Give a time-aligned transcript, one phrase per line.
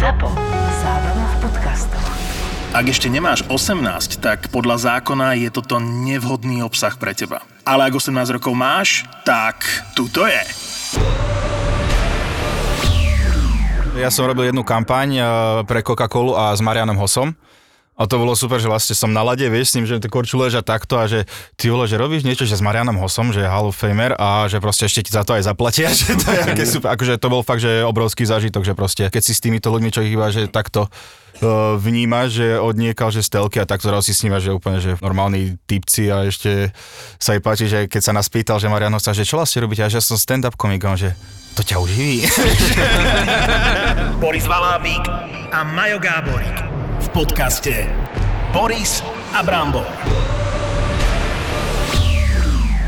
[0.00, 0.32] ZAPO.
[0.80, 2.00] Zábrná v podcastov.
[2.72, 7.44] Ak ešte nemáš 18, tak podľa zákona je toto nevhodný obsah pre teba.
[7.68, 9.60] Ale ak 18 rokov máš, tak
[9.92, 10.40] tuto je.
[14.00, 15.24] Ja som robil jednu kampaň eh,
[15.68, 17.36] pre Coca-Colu a s Marianom Hosom.
[18.00, 20.64] A to bolo super, že vlastne som na lade, vieš, s tým, že korčule leža
[20.64, 21.28] takto a že
[21.60, 24.48] ty vole, že robíš niečo, že s Marianom Hosom, že je Hall of Famer a
[24.48, 27.28] že proste ešte ti za to aj zaplatia, že to je aké super, akože to
[27.28, 30.32] bol fakt, že obrovský zážitok, že proste keď si s týmito ľuďmi, čo ich iba,
[30.32, 34.80] že takto uh, vnímaš, že odniekal, že stelky a takto zrazu si snímaš, že úplne,
[34.80, 36.72] že normálni typci a ešte
[37.20, 39.84] sa jej páči, že keď sa nás pýtal, že Marian Hosa, že čo vlastne robíte,
[39.84, 41.12] a že som stand-up komik, a že
[41.52, 42.24] to ťa uživí.
[44.22, 45.04] Boris Valábík
[45.52, 46.69] a Majo Gáborík
[47.10, 47.90] v podcaste
[48.54, 49.02] Boris
[49.34, 50.19] a Brambor.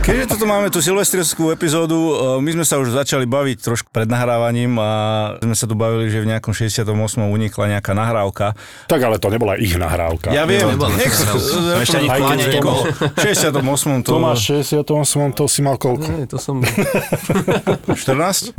[0.03, 4.11] Keďže toto máme tú silvestrskú epizódu, e, my sme sa už začali baviť trošku pred
[4.11, 4.91] nahrávaním a
[5.39, 6.91] sme sa tu bavili, že v nejakom 68.
[7.23, 8.59] unikla nejaká nahrávka.
[8.91, 10.35] Tak ale to nebola ich nahrávka.
[10.35, 10.75] Ja viem.
[11.87, 12.83] Ešte ani v Aj keď pláne to nebolo.
[12.99, 14.03] v 68.
[14.03, 14.11] to...
[14.19, 16.09] Tomáš 68, to si mal koľko?
[16.11, 16.59] Nie, to som...
[17.95, 18.59] 14?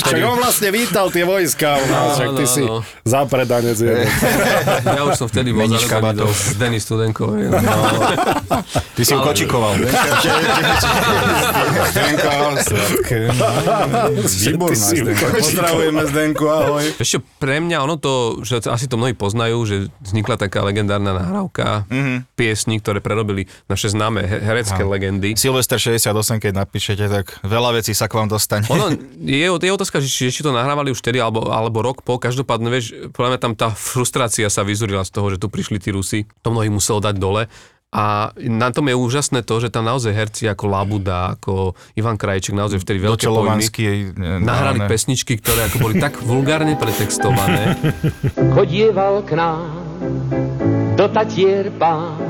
[0.00, 2.62] Však on vlastne vítal tie vojska u nás, však ty si
[3.04, 4.08] zapredanec jeden.
[4.86, 7.50] Ja už som vtedy bol zarobený do Denis Studenkovej.
[8.96, 9.76] Ty si ju kočikoval.
[11.90, 12.28] Zdenko,
[12.62, 13.18] sladké.
[14.24, 15.24] Výborná Zdenko.
[15.36, 16.84] Pozdravujeme Zdenku, ahoj.
[16.96, 21.84] Ešte pre mňa, ono to, že asi to mnohí poznajú, že vznikla taká legendárna nahrávka
[21.90, 22.18] mm-hmm.
[22.38, 25.34] piesní, ktoré prerobili naše známe he- herecké legendy.
[25.34, 28.66] Silvester 68, keď napíšete, tak veľa vecí sa k vám dostane.
[28.70, 32.16] Ono, je, je otázka, že či ešte to nahrávali už vtedy, alebo, alebo rok po,
[32.16, 35.90] každopádne, vieš, podľa mňa tam tá frustrácia sa vyzurila z toho, že tu prišli tí
[35.90, 37.48] Rusi, to mnohých muselo dať dole.
[37.96, 42.52] A na tom je úžasné to, že tam naozaj herci ako Labuda, ako Ivan Krajčík,
[42.52, 43.84] naozaj vtedy veľké pojmy, Dočelovanský.
[44.44, 47.80] nahrali pesničky, ktoré ako boli tak vulgárne pretextované.
[48.52, 49.80] chodieval k nám
[50.92, 52.20] do Tatier pán,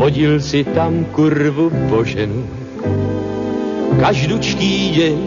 [0.00, 2.48] vodil si tam kurvu boženu.
[4.00, 5.18] Každučký deň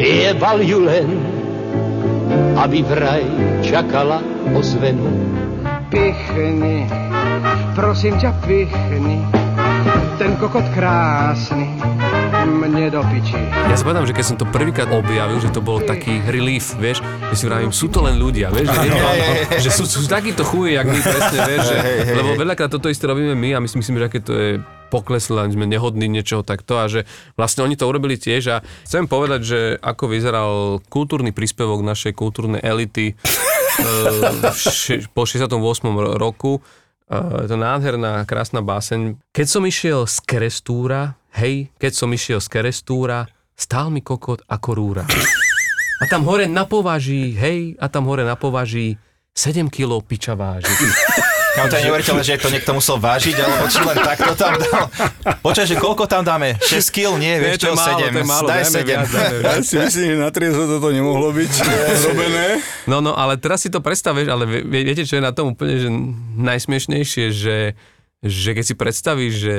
[0.00, 1.08] jebal ju len,
[2.56, 3.24] aby vraj
[3.60, 4.24] čakala
[4.56, 5.12] ozvenu.
[5.92, 6.88] Pichni,
[7.72, 9.24] prosím ťa pichni,
[10.20, 11.72] ten kokot krásny,
[12.44, 13.38] mne do piči.
[13.66, 17.00] Ja si pamätám, že keď som to prvýkrát objavil, že to bol taký relief, vieš,
[17.32, 19.02] že si vravím, sú to len ľudia, vieš, že, nie,
[19.58, 21.76] že sú, sú takíto chuje, jak my presne, vieš, že,
[22.12, 24.50] lebo veľakrát toto isté robíme my a my si myslíme, že aké to je
[24.92, 29.08] poklesli, len sme nehodní niečoho takto a že vlastne oni to urobili tiež a chcem
[29.08, 30.52] povedať, že ako vyzeral
[30.92, 33.84] kultúrny príspevok našej kultúrnej elity eh,
[34.44, 35.56] v še- po 68.
[35.88, 36.60] ro- roku.
[37.12, 39.20] Je to nádherná, krásna báseň.
[39.36, 44.70] Keď som išiel z Kerestúra, hej, keď som išiel z Kerestúra, stál mi kokot ako
[44.72, 45.04] rúra.
[46.00, 48.96] A tam hore na považí, hej, a tam hore na považí
[49.36, 50.72] 7 kg piča váži.
[51.52, 54.88] Kam to je neuveriteľné, že to niekto musel vážiť, alebo či len takto tam dal.
[55.38, 56.56] Počkaj, že koľko tam dáme?
[56.56, 57.14] 6 kg?
[57.14, 58.08] Nie, vieš čo, 7.
[58.42, 59.44] Daj 7.
[59.44, 61.52] Ja si myslím, že na triezo toto nemohlo byť
[62.06, 62.56] robené.
[62.84, 65.52] No, no, ale teraz si to predstavíš, ale vie- vie- viete, čo je na tom
[65.52, 65.88] úplne že
[66.38, 67.76] najsmiešnejšie, že,
[68.18, 69.54] že keď si predstavíš, že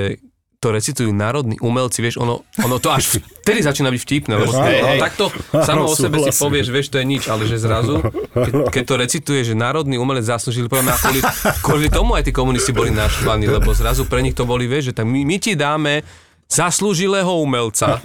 [0.63, 4.79] to recitujú národní umelci, vieš, ono, ono to až vtedy začína byť vtipné, lebo Hej,
[4.81, 7.99] hej, takto samo o sebe si povieš, vieš, to je nič, ale že zrazu,
[8.31, 11.19] keď, keď to recituje, že národný umelec zaslúžil, poviem, a kvôli,
[11.59, 14.93] kvôli tomu aj tí komunisti boli naštvaní, lebo zrazu pre nich to boli, vieš, že
[14.95, 15.99] tak my, my ti dáme
[16.45, 17.97] zaslúžilého umelca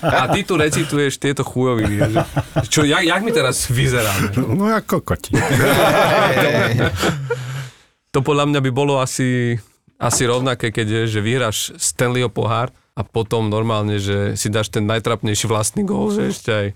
[0.00, 1.96] a ty tu recituješ tieto chujoviny.
[2.08, 2.26] že-
[2.64, 4.30] Čo, jak, jak my teraz vyzeráme?
[4.48, 5.34] No ako kokoti.
[8.08, 9.56] To podľa mňa by bolo asi,
[10.02, 14.82] asi rovnaké, keď je, že vyhráš Stanleyho pohár a potom normálne, že si dáš ten
[14.84, 16.66] najtrapnejší vlastný gól, že ešte aj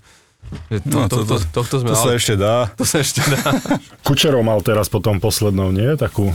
[0.71, 2.71] že to, No, to, to, to, tohto sme To sa ale, ešte dá.
[2.71, 3.51] to sa ešte dá.
[4.07, 5.99] Kučerov mal teraz potom poslednou, nie?
[5.99, 6.31] Takú...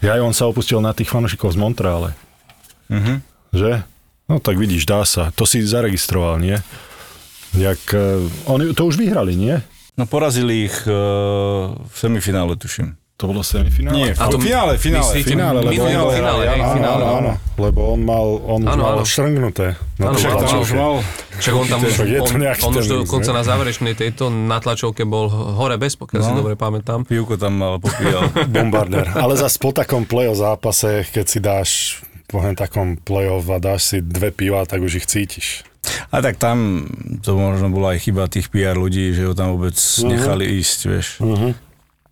[0.00, 2.16] Ja on sa opustil na tých fanúšikov z Montreale.
[2.88, 3.20] Mhm.
[3.52, 3.84] Že?
[4.30, 5.28] No tak vidíš, dá sa.
[5.36, 6.56] To si zaregistroval, nie?
[7.52, 9.60] Jak, eh, oni to už vyhrali, nie?
[9.98, 12.96] No porazili ich uh, v semifinále, tuším.
[13.20, 13.92] To bolo semifinále?
[13.92, 15.04] Nie, A to finále, finále.
[15.04, 17.02] myslíte finále, lebo bol- finále, hej, áno, finále.
[17.04, 17.30] áno, áno,
[17.60, 19.04] lebo on mal, on už Áno, mal áno.
[19.04, 19.66] šrngnuté.
[20.00, 20.64] Na Áno, mal, tlačovke.
[20.64, 20.92] Už mal.
[21.36, 24.56] Však on tam už, Však je to on, on už dokonca na záverečnej tejto na
[24.56, 26.40] tlačovke bol hore bez, pokiaľ si No.
[26.40, 27.04] dobre pamätám.
[27.04, 28.32] Pivko tam mal, popíjal.
[28.56, 29.12] Bombardér.
[29.12, 31.70] Ale zase po takom play-off zápase, keď si dáš
[32.24, 35.68] po takom play-off a dáš si dve piva, tak už ich cítiš.
[36.08, 36.88] A tak tam
[37.20, 41.06] to možno bola aj chyba tých PR ľudí, že ho tam vôbec nechali ísť, vieš.
[41.18, 41.52] Uh-huh.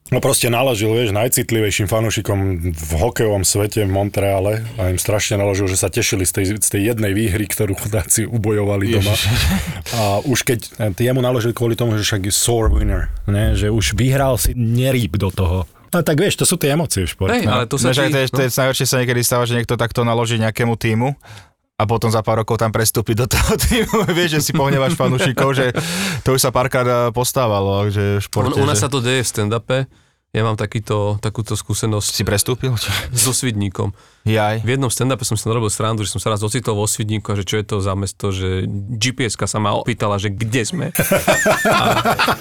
[0.08, 2.38] No proste naložil, vieš, najcitlivejším fanúšikom
[2.72, 6.69] v hokejovom svete v Montreale a im strašne naložil, že sa tešili z tej, z
[6.69, 9.12] tej jednej výhry, ktorú chudáci ubojovali doma.
[9.93, 10.60] A už keď,
[10.96, 13.52] jemu naložili kvôli tomu, že však je sore winner, ne?
[13.52, 15.69] že už vyhral si, nerýb do toho.
[15.88, 17.40] A tak vieš, to sú tie emócie v športe.
[17.40, 19.49] Hej, ale to sa aj ti, to, je, to no, je najhoršie sa niekedy stáva,
[19.49, 21.16] že niekto takto naloží nejakému týmu
[21.78, 24.02] a potom za pár rokov tam prestúpi do toho týmu.
[24.19, 25.70] Vieš, že si pohnevaš fanúšikov, že
[26.26, 28.58] to už sa párkrát eh, postávalo, že v športe.
[28.58, 28.84] u nás že...
[28.84, 29.78] sa to deje v stand-upe.
[30.28, 32.76] Ja mám takýto, takúto skúsenosť Si prestúpil?
[33.16, 33.96] So Svidníkom.
[34.28, 34.60] Jaj.
[34.60, 37.38] V jednom stand-upe som si narobil srandu, že som sa raz ocitol vo Svidníku a
[37.38, 40.86] že čo je to za mesto, že gps sa ma opýtala, že kde sme.
[41.69, 41.84] A,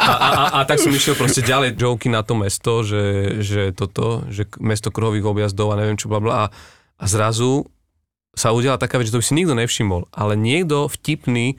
[0.04, 3.72] a, a, a, a tak som išiel proste ďalej joky na to mesto, že, že
[3.72, 6.46] toto, že mesto kruhových objazdov a neviem čo bla bla a,
[6.98, 7.70] a zrazu
[8.38, 11.58] sa udiala taká vec, že to by si nikto nevšimol, ale niekto vtipný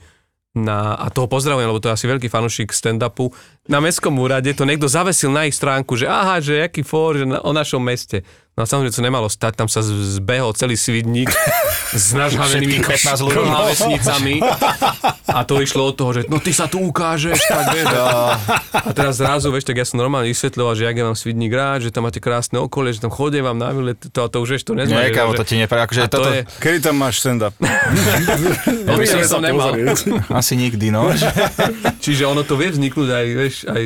[0.57, 3.29] na, a toho pozdravujem, lebo to je asi veľký fanúšik stand-upu,
[3.69, 7.25] na mestskom úrade to niekto zavesil na ich stránku, že aha, že jaký fór, že
[7.29, 8.25] na, o našom meste.
[8.59, 11.31] No a samozrejme to nemalo stať, tam sa zbehol celý svidník
[11.95, 13.47] s nažhavenými Všetkých 15 ľudí.
[15.31, 17.87] a to išlo od toho, že no ty sa tu ukážeš, tak vieš.
[17.87, 18.35] A,
[18.83, 21.87] a teraz zrazu, vieš, tak ja som normálne vysvetľoval, že jak ja mám svidník rád,
[21.87, 24.67] že tam máte krásne okolie, že tam chodím vám na výlet, to, to už vieš,
[24.67, 24.91] to nezme.
[24.91, 25.87] Nie, kámo, to ti nepra...
[25.87, 26.27] Akože toto...
[26.27, 27.55] je, Kedy tam máš stand-up?
[27.55, 29.71] to by som, som nemal.
[30.35, 31.07] Asi nikdy, no.
[32.03, 33.83] Čiže ono to vie vzniknúť aj, vieš, aj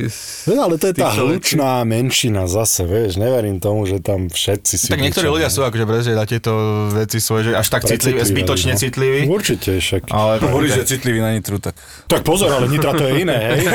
[0.49, 4.87] No, ale to je tá hlučná menšina zase, vieš, neverím tomu, že tam všetci si...
[4.87, 8.79] tak niektorí ľudia sú akože presne na tieto veci svoje, že až tak citliví, zbytočne
[8.79, 9.27] citliví.
[9.27, 10.07] Určite, však.
[10.07, 11.75] Ale Hovorí, že citlivý na nitru, tak
[12.07, 13.67] Tak pozor, ale Nitra to je iné, hej?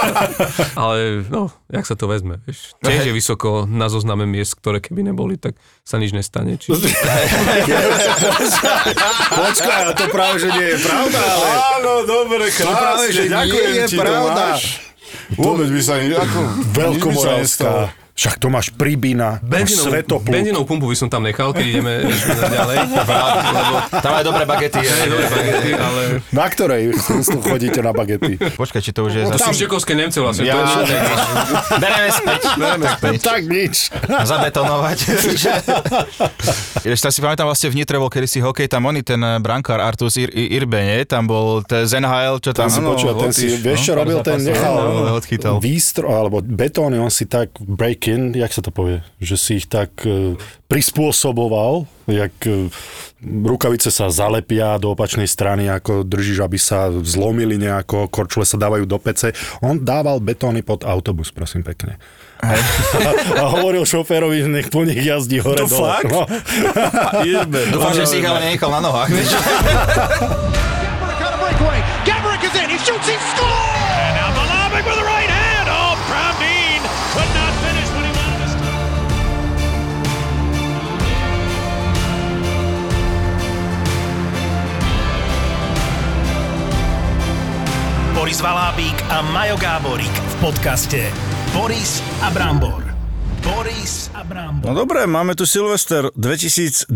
[0.80, 2.72] ale no, jak sa to vezme, vieš.
[2.80, 6.56] Tiež je vysoko na zozname miest, ktoré keby neboli, tak sa nič nestane.
[6.56, 6.72] Čiže...
[9.44, 11.52] Počkaj, a to práve, že nie je pravda, ale...
[11.76, 14.56] Áno, dobre, práve, že nie je pravda.
[15.36, 16.00] Vôbec by sa...
[16.00, 16.40] Ako,
[16.72, 18.03] Veľkomorenská.
[18.14, 20.30] Však to máš Pribina, máš Benzínovú, Svetopluk.
[20.30, 21.94] benzínovú pumpu by som tam nechal, keď ideme
[22.56, 22.76] ďalej.
[22.86, 24.78] lebo Tam aj dobré bagety.
[24.78, 26.00] je dobré bagety, ale...
[26.30, 26.94] Na ktorej
[27.42, 28.38] chodíte na bagety?
[28.38, 29.50] Počkaj, či to už je To zase...
[29.50, 30.46] sú čekovské Nemce vlastne.
[30.46, 30.94] Ja, to je,
[31.76, 32.40] bereme späť.
[32.54, 33.18] Bereme späť.
[33.20, 33.74] tak nič.
[34.06, 34.98] Zabetonovať.
[36.86, 40.30] Ešte si pamätám vlastne v Nitre bol kedysi hokej, tam oni, ten brankár Artus Ir-
[40.30, 41.02] Ir- Irbe, nie?
[41.02, 42.68] Tam bol ten ZNHL, čo tam...
[42.68, 45.58] Tam si počul, ten si, vieš čo no, robil, ten nechal No, no, odchytal.
[45.58, 47.50] výstro, alebo betóny, on si tak
[48.04, 50.36] break-in, jak sa to povie, že si ich tak e,
[50.68, 52.68] prispôsoboval, jak e,
[53.24, 58.84] rukavice sa zalepia do opačnej strany, ako držíš, aby sa zlomili nejako, korčule sa dávajú
[58.84, 59.32] do pece.
[59.64, 61.96] On dával betóny pod autobus, prosím pekne.
[62.44, 62.52] A,
[63.40, 65.88] a hovoril šoférovi, nech po nich jazdí hore To dole.
[65.88, 66.12] fakt?
[66.12, 66.28] No.
[67.72, 69.08] Dúfam, že si ich ale nenechal na nohách.
[72.04, 72.68] Gabrick is in.
[72.68, 73.08] He shoots.
[73.08, 73.88] He scores.
[73.96, 75.13] And now Malavik with the
[88.24, 91.12] Boris Valábík a Majo Gáborík v podcaste
[91.52, 92.80] Boris a Brambor.
[93.44, 94.64] Boris a Brambor.
[94.64, 96.88] No dobre, máme tu Silvester 2021,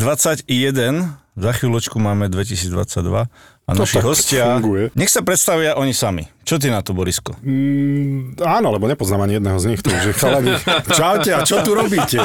[1.36, 4.88] za chvíľočku máme 2022 a naši tak hostia, funguje.
[4.96, 6.24] nech sa predstavia oni sami.
[6.48, 7.36] Čo ty na to, Borisko?
[7.44, 10.56] Mm, áno, lebo nepoznám ani jedného z nich, takže chalani,
[10.96, 12.16] čaute, a čo tu robíte?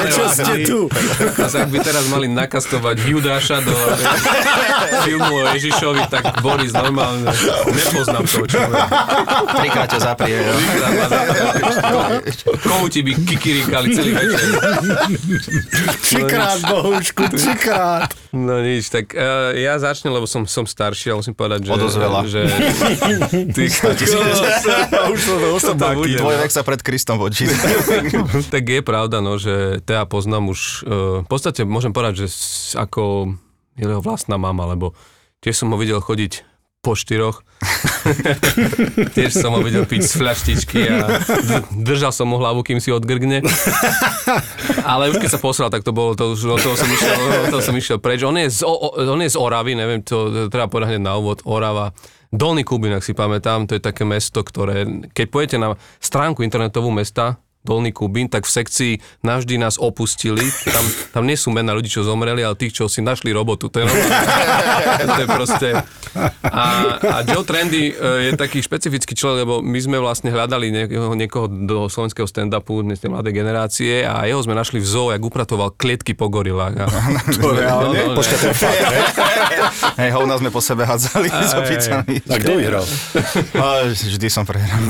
[0.00, 0.88] Prečo ste tu?
[0.88, 3.76] A ak by teraz mali nakastovať Judáša do
[5.04, 7.28] filmu o Ježišovi, tak Boris normálne
[7.68, 8.88] nepoznám toho človeka.
[9.60, 10.40] Trikrát ťa zaprie.
[10.40, 10.54] jo.
[12.64, 14.40] Kohúti by kikirikali celý večer.
[16.00, 18.08] Trikrát, Bohušku, trikrát.
[18.32, 21.70] No nič, tak uh, ja začnem, lebo som, som starší, ale musím povedať, že...
[21.74, 22.20] O dosť veľa.
[22.24, 22.40] Že,
[23.54, 23.64] ty,
[25.10, 25.86] Už to, už to to.
[26.18, 27.46] Tvoj vek sa pred Kristom vočí.
[28.54, 32.28] tak je pravda, no, že Tea poznám už, uh, v podstate môžem povedať, že
[32.78, 33.34] ako
[33.78, 34.92] jeho vlastná mama, lebo
[35.40, 36.50] tiež som ho videl chodiť
[36.80, 37.44] po štyroch.
[39.16, 41.20] tiež som ho videl piť z fľaštičky a
[41.76, 43.44] držal som mu hlavu, kým si odgrgne.
[44.88, 47.52] Ale už keď sa posral, tak to bolo, to už, od toho som išiel, od
[47.52, 48.24] toho som išiel preč.
[48.24, 51.92] On je, z, on je z Oravy, neviem, to, to treba povedať na úvod, Orava.
[52.30, 56.94] Dolný Kubín, ak si pamätám, to je také mesto, ktoré, keď pôjdete na stránku internetovú
[56.94, 60.48] mesta, Dolný Kubín, tak v sekcii navždy nás opustili.
[60.64, 63.68] Tam, tam nie sú mená ľudí, čo zomreli, ale tých, čo si našli robotu.
[63.68, 63.86] To je,
[65.16, 65.68] to je proste...
[66.42, 66.64] A,
[66.98, 71.46] a Joe Trendy e, je taký špecifický človek, lebo my sme vlastne hľadali niekoho, niekoho
[71.46, 75.76] do slovenského stand-upu, dnes tej mladej generácie a jeho sme našli v zoo, jak upratoval
[75.76, 76.74] klietky po gorilách.
[76.80, 76.86] A,
[77.40, 77.98] To reálne?
[78.00, 79.02] No, no, Počkaj, to je fakt, hej?
[80.00, 82.14] Hej, hovna sme po sebe hádzali s opicami.
[82.26, 82.84] A kto vyhral?
[83.92, 84.80] Vždy som prehral.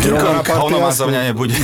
[0.47, 1.55] Hovno ma za mňa nebude.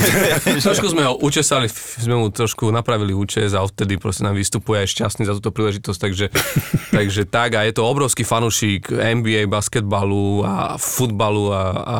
[0.59, 4.97] Trošku sme ho učesali, sme mu trošku napravili účes a odtedy proste nám vystupuje aj
[4.97, 6.25] šťastný za túto príležitosť, takže,
[6.97, 11.97] takže tak a je to obrovský fanúšik NBA, basketbalu a futbalu a, a,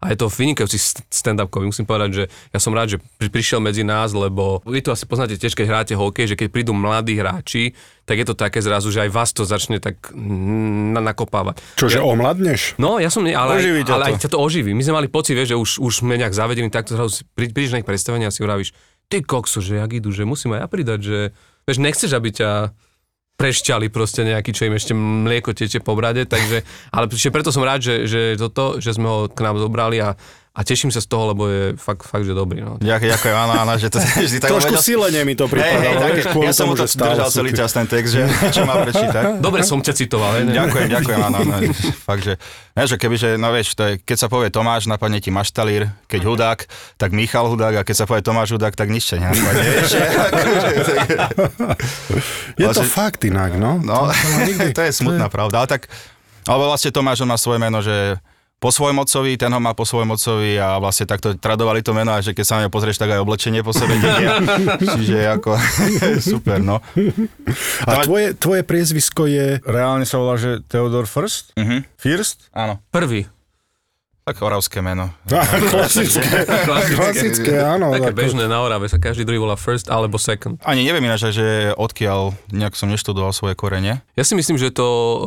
[0.00, 1.70] a je to vynikajúci st- stand-up komik.
[1.70, 5.04] Musím povedať, že ja som rád, že pri- prišiel medzi nás, lebo vy to asi
[5.04, 8.88] poznáte tiež, keď hráte hokej, že keď prídu mladí hráči, tak je to také zrazu,
[8.88, 11.60] že aj vás to začne tak na- nakopávať.
[11.76, 12.74] Čože Ja- omladneš?
[12.76, 14.08] No, ja som ale, Oživí aj, ale to.
[14.08, 14.72] aj ťa to oživí.
[14.72, 17.72] My sme mali pocit, vieš, že už, už sme nejak zavedení, takto zrazu prí- prídeš
[17.72, 18.72] na ich predstavenie a si vravíš,
[19.06, 21.18] ty kokso, že jak idú, že musím aj ja pridať, že
[21.64, 22.50] vieš, nechceš, aby ťa
[23.40, 26.60] prešťali proste nejaký, čo im ešte mlieko teče po brade, takže,
[26.92, 30.12] ale preto som rád, že, že toto, že sme ho k nám zobrali a,
[30.50, 32.58] a teším sa z toho, lebo je fakt, fakt že dobrý.
[32.58, 32.74] No.
[32.82, 35.94] Ďakujem, ďakujem, áno, áno, že to je vždy tak Trošku uvedel- silenie mi to pripadalo,
[35.94, 38.82] tak, vieš, kvôli ja som mu to držal celý čas ten text, že čo má
[38.82, 39.38] prečítať.
[39.46, 40.50] Dobre som ťa citoval, ne?
[40.50, 41.54] Ďakujem, ďakujem, áno, áno.
[42.02, 42.34] Fakt, že,
[42.74, 45.86] ne, že keby, že, no vieš, to je, keď sa povie Tomáš, napadne ti Maštalír,
[46.10, 46.66] keď Hudák,
[46.98, 49.30] tak Michal Hudák a keď sa povie Tomáš Hudák, tak nič ťa.
[52.58, 53.78] Je to fakt inak, no.
[53.78, 54.10] No,
[54.76, 55.86] to je smutná pravda, ale tak,
[56.42, 58.18] alebo vlastne Tomáš, on má svoje meno, že
[58.60, 62.12] po svojom otcovi, ten ho má po svojom otcovi a vlastne takto tradovali to meno
[62.12, 64.36] a že keď sa na ňo pozrieš, tak aj oblečenie po sebe dedia.
[65.00, 65.56] Čiže ako
[66.36, 66.84] super, no.
[67.88, 69.64] A tvoje, tvoje priezvisko je...
[69.64, 71.56] Reálne sa volá, že Theodor First?
[71.56, 71.88] Mhm.
[71.96, 72.52] First?
[72.52, 73.24] Áno, Prvý.
[74.20, 75.08] tak oravské meno.
[75.72, 76.44] Klasické,
[76.94, 77.90] klasické, áno.
[77.90, 80.60] Také ako- bežné na Orave sa každý druhý volá first alebo second.
[80.62, 84.04] Ani neviem ináč, že odkiaľ, nejak som neštudoval svoje korene.
[84.14, 85.20] Ja si myslím, že to uh,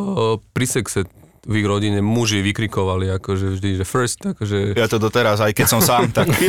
[0.54, 1.04] pri sexe
[1.44, 4.80] v ich rodine muži vykrikovali akože vždy, že first, akože...
[4.80, 6.32] Ja to doteraz, aj keď som sám, tak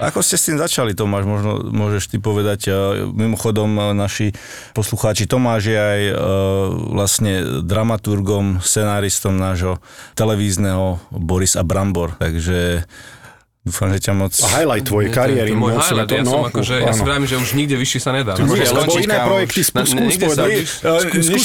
[0.00, 1.28] Ako ste s tým začali, Tomáš?
[1.28, 2.72] Možno môžeš ty povedať.
[2.72, 4.32] a Mimochodom, a naši
[4.72, 6.14] poslucháči, Tomáš je aj e,
[6.96, 9.76] vlastne dramaturgom, scenáristom nášho
[10.16, 12.16] televízneho Boris a Brambor.
[12.16, 12.88] Takže
[13.60, 14.32] dúfam, že ťa moc...
[14.40, 15.50] A highlight tvojej to- kariéry.
[15.52, 18.00] To môj highlight, to- ja no, som akože, ja si vravím, že už nikde vyššie
[18.00, 18.32] sa nedá.
[18.32, 20.48] Ty môžeš skončiť, iné projekty, skús, skús povedať.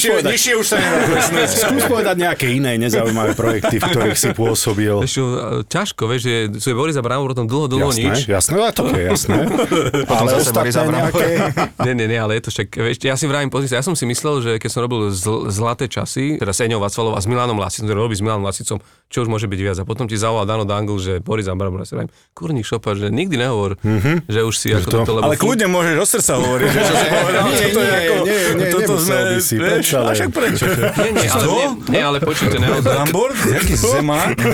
[0.08, 0.36] povedať.
[0.56, 4.96] už sa nedá Skús povedať nejaké iné nezaujímavé projekty, v ktorých si pôsobil.
[5.04, 8.08] Vieš, čo, e, ťažko, vieš, že sú je Boris a Brambor, potom dlho, dlho Jasné,
[8.08, 8.18] nič.
[8.24, 9.36] jasné, a to je jasné.
[10.16, 11.26] Ale ostatné nejaké...
[11.86, 14.08] Nie, nie, nie, ale je to však, vieš, ja si vravím, pozri ja som si
[14.08, 17.60] myslel, že keď som robil zl- zlaté časy, teda s Eňou Vacvalov a s Milanom
[17.60, 19.76] Lasicom, ktorý robí s Milanom Lasicom, čo už môže byť viac.
[19.78, 23.36] A potom ti zavolal Dano Dangl, že Boris Abramov, ja vravím, kurník šopa, že nikdy
[23.38, 23.80] nehovor,
[24.22, 26.94] že už si ako to- toto, lebo Ale kľudne môžeš od srdca hovoriť, že čo
[26.94, 27.42] si povedal.
[27.42, 30.30] Nie, toto je nie, ako, nie, nie, toto sme, by si, vieš, prečo, ale- však
[30.30, 30.64] prečo?
[30.68, 32.84] Nie, nie, ale, nie, nie, ale počujte, naozaj.
[32.84, 33.30] Brambor?
[33.34, 34.36] Jaký zemák?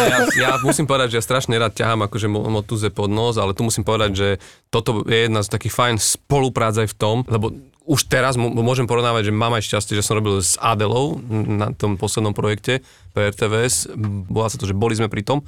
[0.00, 3.52] Ja, ja musím povedať, že ja strašne rád ťahám akože mo- motuze pod nos, ale
[3.52, 4.28] tu musím povedať, že
[4.68, 7.52] toto je jedna z takých fajn spoluprác aj v tom, lebo
[7.82, 11.72] už teraz m- môžem porovnávať, že mám aj šťastie, že som robil s Adelou na
[11.72, 13.88] tom poslednom projekte pre RTVS.
[14.26, 15.40] Bola sa to, že boli sme pri tom.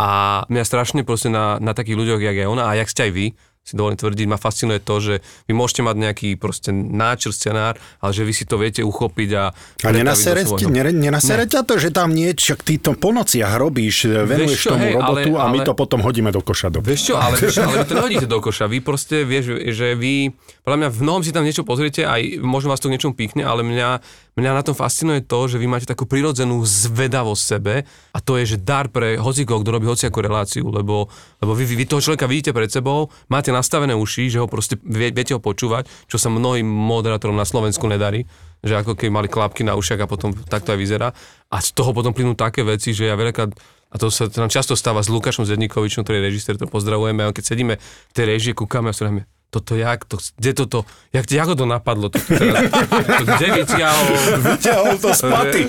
[0.00, 3.12] A mňa strašne proste na, na takých ľuďoch, jak je ona a jak ste aj
[3.12, 3.26] vy,
[3.62, 5.14] si dovolím tvrdiť, ma fascinuje to, že
[5.46, 9.54] vy môžete mať nejaký proste náčrt, scenár, ale že vy si to viete uchopiť a...
[9.86, 10.66] A nenasere, svojho.
[10.66, 14.90] ne, nenasere ťa to, že tam niečo, ty to po nociach robíš, venuješ čo, tomu
[14.90, 16.74] hej, robotu ale- a my ale- to potom hodíme do koša.
[16.74, 16.82] Do...
[16.82, 17.38] Vieš čo, ale,
[17.70, 18.66] ale vy to nehodíte do koša.
[18.66, 22.70] Vy proste, vieš, že vy, podľa mňa v mnohom si tam niečo pozriete, aj možno
[22.70, 23.98] vás to k niečomu píkne, ale mňa,
[24.38, 27.74] mňa na tom fascinuje to, že vy máte takú prirodzenú zvedavosť sebe
[28.14, 31.10] a to je, že dar pre hocikoho, kto robí hociakú reláciu, lebo,
[31.42, 35.10] lebo vy, vy, toho človeka vidíte pred sebou, máte nastavené uši, že ho proste vie,
[35.10, 38.24] viete ho počúvať, čo sa mnohým moderátorom na Slovensku nedarí
[38.62, 41.10] že ako keby mali klapky na ušiach a potom takto aj vyzerá.
[41.50, 43.50] A z toho potom plynú také veci, že ja veľakrát
[43.92, 47.34] a to sa nám často stáva s Lukášom Zednikovičom, ktorý je režisér, to pozdravujeme, a
[47.34, 49.10] keď sedíme v tej režii, kúkame a sa
[49.52, 52.72] toto jak, to, kde toto, jak, ako to napadlo, to, teraz,
[53.20, 54.08] to, kde vyťahol,
[54.40, 55.62] Vyťahol to z paty.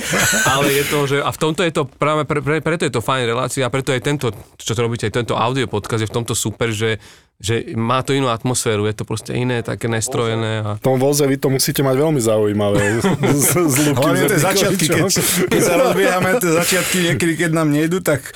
[0.48, 3.04] ale je to, že a v tomto je to práve, pre, pre, preto je to
[3.04, 6.16] fajn relácia a preto aj tento, čo to robíte, aj tento audio podcast je v
[6.16, 7.04] tomto super, že,
[7.38, 11.22] že má to inú atmosféru, je to proste iné, také nestrojené a V tom voze
[11.22, 13.04] vy to musíte mať veľmi zaujímavé.
[13.44, 15.04] Z, z Hlavne tie začiatky, keď,
[15.48, 18.32] keď sa rozbiehame, tie začiatky niekedy, keď nám nejdu, tak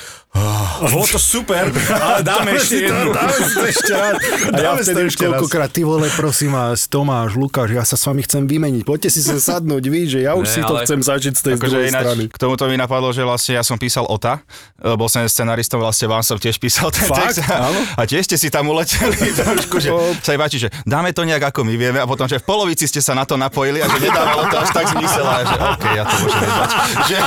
[0.78, 3.10] Bolo to super, ale dáme ešte jednu.
[3.10, 4.14] Dáme si to ešte raz.
[4.54, 8.22] A ja vtedy už koľkokrát, ty vole, prosím vás, Tomáš, Lukáš, ja sa s vami
[8.22, 8.84] chcem vymeniť.
[8.84, 11.42] Poďte si sem sadnúť, vy, že ja už Ne, si to ale- chcem zažiť z
[11.42, 12.22] tej Akože druhej ináč, strany.
[12.28, 14.44] k tomuto mi napadlo, že vlastne ja som písal OTA,
[14.76, 17.40] e, bol som scenaristom, vlastne vám som tiež písal ten Fakt?
[17.40, 17.48] text.
[17.48, 18.87] A, a tiež ste si tam uleteli
[19.38, 19.88] trošku, že
[20.20, 22.98] sa páči, že dáme to nejak ako my vieme a potom, že v polovici ste
[22.98, 26.02] sa na to napojili a že nedávalo to až tak zmysel a že OK, ja
[26.02, 26.70] to môžem vedať.
[27.08, 27.16] Že,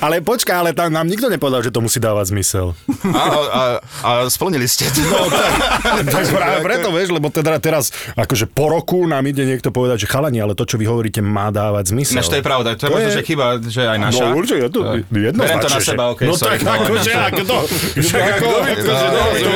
[0.00, 2.72] Ale počkaj, ale tam nám nikto nepovedal, že to musí dávať zmysel.
[3.06, 3.62] a, a,
[4.02, 5.00] a, splnili ste to.
[5.04, 5.28] No,
[6.04, 10.06] tak práve preto, vieš, lebo teda teraz, akože po roku nám ide niekto povedať, že
[10.06, 12.20] chalani, ale to, čo vy hovoríte, má dávať zmysel.
[12.20, 14.22] Ináč to je pravda, to je možno, že chyba, že aj naša.
[14.22, 15.40] No určite, to Eh, jednoznačne.
[15.40, 16.58] Berem to na že- seba, OK, No sorry.
[16.58, 17.56] tak akože, ako to?
[18.04, 19.53] Však ako, akože, no, to naša,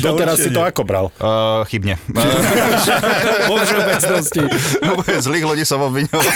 [0.00, 1.06] Doteraz si to ako bral?
[1.18, 1.98] Uh, chybne.
[3.50, 4.42] Vo všeobecnosti.
[5.26, 6.22] Zlých ľudí som obviňoval.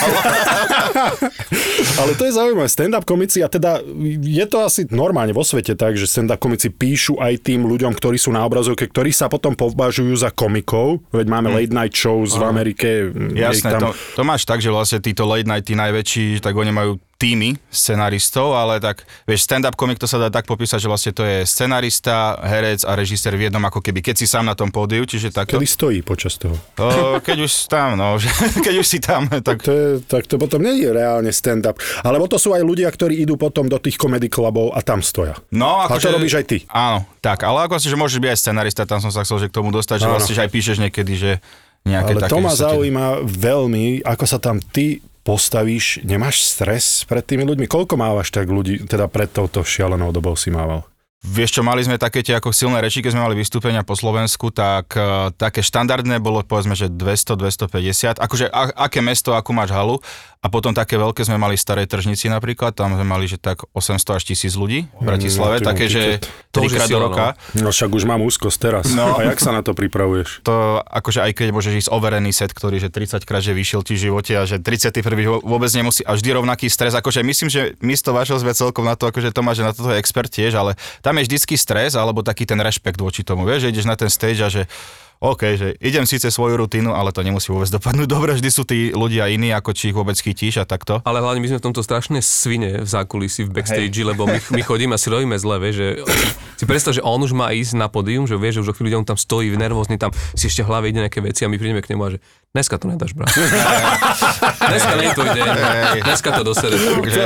[2.01, 2.69] Ale to je zaujímavé.
[2.69, 3.81] Stand-up komici, a teda
[4.23, 8.21] je to asi normálne vo svete tak, že stand-up komici píšu aj tým ľuďom, ktorí
[8.21, 11.01] sú na obrazovke, ktorí sa potom považujú za komikov.
[11.13, 12.89] Veď máme late night shows v Amerike.
[13.33, 13.81] Jasné, tam...
[13.81, 17.57] to, to máš tak, že vlastne títo late night, tí najväčší, tak oni majú týmy
[17.73, 21.49] scenaristov, ale tak, vieš, stand-up komik to sa dá tak popísať, že vlastne to je
[21.49, 25.33] scenarista, herec a režisér v jednom ako keby, keď si sám na tom pódiu, čiže
[25.33, 25.57] takto.
[25.57, 26.55] Kedy stojí počas toho?
[26.77, 28.29] O, keď už tam, no, že,
[28.67, 31.81] keď už si tam, tak To je, tak to potom nie je reálne stand-up.
[32.05, 35.41] Alebo to sú aj ľudia, ktorí idú potom do tých comedy klubov a tam stoja.
[35.51, 36.59] No, A to robíš aj ty.
[36.69, 39.49] Áno, tak, ale ako si, že môžeš byť aj scenarista, tam som sa chcel, že
[39.49, 40.15] k tomu dostať, že Áno.
[40.21, 41.33] vlastne že aj píšeš niekedy, že
[41.87, 47.43] nejaké Ale to ma zaujíma veľmi, ako sa tam ty postavíš, nemáš stres pred tými
[47.43, 47.67] ľuďmi?
[47.67, 50.87] Koľko mávaš tak ľudí, teda pred touto šialenou dobou si mával?
[51.27, 54.55] Vieš čo, mali sme také tie ako silné reči, keď sme mali vystúpenia po Slovensku,
[54.55, 59.99] tak uh, také štandardné bolo povedzme, že 200-250, akože a, aké mesto, akú máš halu
[60.47, 63.67] a potom také veľké sme mali v Starej Tržnici napríklad, tam sme mali, že tak
[63.75, 66.23] 800 až 1000 ľudí v Bratislave, No, také, že.
[66.55, 67.27] To trikrát do sila, roka.
[67.59, 68.85] No však už mám úzkosť teraz.
[68.95, 69.19] No.
[69.19, 70.47] A jak sa na to pripravuješ?
[70.47, 73.99] To akože aj keď môžeš ísť overený set, ktorý že 30 krát že vyšiel ti
[73.99, 75.03] v živote a že 31.
[75.27, 78.87] ho vôbec nemusí a vždy rovnaký stres, akože myslím, že my to vašou sme celkom
[78.87, 81.99] na to, akože Tomáš, že na toto je expert tiež, ale tam je vždycky stres
[81.99, 84.71] alebo taký ten rešpekt voči tomu, vieš, že ideš na ten stage a že
[85.17, 88.93] OK, že idem síce svoju rutinu, ale to nemusí vôbec dopadnúť dobre, vždy sú tí
[88.93, 91.01] ľudia iní, ako či ich vôbec chytíš a takto.
[91.09, 94.63] Ale hlavne my sme v tomto strašne svine v zákulisí, v backstage, lebo my, my
[94.63, 95.89] chodíme a si robíme zle, vieš, že
[96.57, 98.99] si predstav, že on už má ísť na pódium, že vieš, že už o chvíľu
[98.99, 101.79] on tam stojí nervózny, tam si ešte v hlave ide nejaké veci a my prídeme
[101.79, 102.19] k nemu a že
[102.51, 103.29] dneska to nedáš, brat.
[104.63, 105.47] dneska nie je tvoj deň,
[106.01, 106.77] dneska to dosere.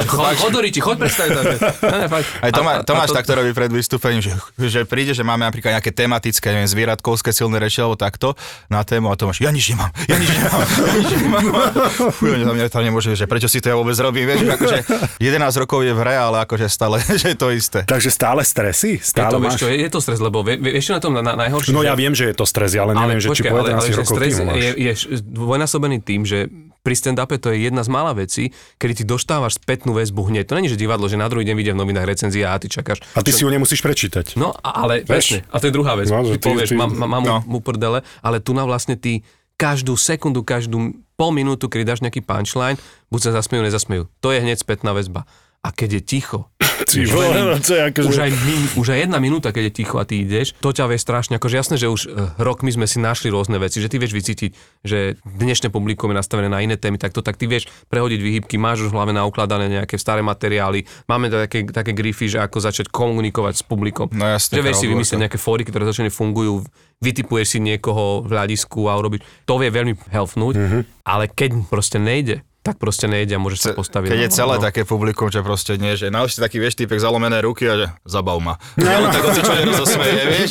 [0.02, 1.30] Choď, chodoriči, choď predstaviť.
[1.30, 2.26] Ne, ne, fakt.
[2.40, 5.22] Aj Tomá, A- a- a Tomáš to- takto robí pred vystúpením, že, že príde, že
[5.22, 8.34] máme napríklad nejaké tematické, neviem, zvieratkovské silné reči alebo takto
[8.66, 11.44] na tému a Tomáš, ja nič nemám, ja nič nemám, ja nič nemám.
[12.18, 14.78] Fuj, tam, ne- tam nemôže, že prečo si to ja vôbec robím, vieš, že akože
[15.22, 17.86] 11 rokov je v hre, ale akože stále, že je to isté.
[17.86, 18.98] Takže stále stresy?
[18.98, 19.60] Je Stále to, vieš máš?
[19.60, 21.76] čo, je, je to stres, lebo vie, vie- vieš čo na tom na, na, najhoršie?
[21.76, 24.14] No ja viem, že je to stres, ale neviem, že či po 11 že rokov
[24.16, 24.56] stres máš.
[24.56, 24.92] je, je
[25.24, 26.48] dvojnásobený tým, že
[26.80, 30.48] pri stand-upe to je jedna z mála vecí, kedy ty dostávaš spätnú väzbu hneď.
[30.48, 33.04] To není, že divadlo, že na druhý deň vidia v novinách recenzia a ty čakáš.
[33.12, 34.40] A ty si ju nemusíš prečítať.
[34.40, 35.44] No, ale presne.
[35.52, 36.08] A to je druhá vec.
[36.08, 37.44] No, ty, ty- povieš, ty- mám, mám, no.
[37.44, 39.20] mu prdele, ale tu na vlastne ty
[39.60, 42.80] každú sekundu, každú pol minútu, keď dáš nejaký punchline,
[43.12, 44.08] buď sa zasmejú, nezasmejú.
[44.24, 45.28] To je hneď spätná väzba.
[45.60, 46.40] A keď je ticho,
[46.80, 48.08] Ty už, vole, len- no to je akože...
[48.08, 48.30] už, aj,
[48.74, 51.36] už aj jedna minúta, keď je ticho a ty ideš, to ťa vie strašne.
[51.36, 54.10] Akože jasné, že už uh, rok my sme si našli rôzne veci, že ty vieš
[54.10, 58.18] vycítiť, že dnešné publikum je nastavené na iné témy, tak to tak ty vieš prehodiť
[58.18, 62.58] výhybky, máš už v hlave naukladané nejaké staré materiály, máme také, také grify, že ako
[62.58, 64.08] začať komunikovať s publikom.
[64.10, 66.64] No jasne, že vieš si vymyslieť nejaké fóry, ktoré začne fungujú,
[66.98, 69.44] vytipuješ si niekoho v hľadisku a urobiť.
[69.46, 70.78] To vie veľmi helpnúť, Mhm.
[71.04, 74.12] ale keď proste nejde, tak proste nejde a môžeš sa postaviť.
[74.12, 74.62] Keď je na- celé no.
[74.62, 78.36] také publikum, že proste nie, že naozaj taký vieš, typek zalomené ruky a že zabav
[78.40, 78.60] ma.
[78.76, 80.50] No, tak on si čo nerozosmeje, vieš.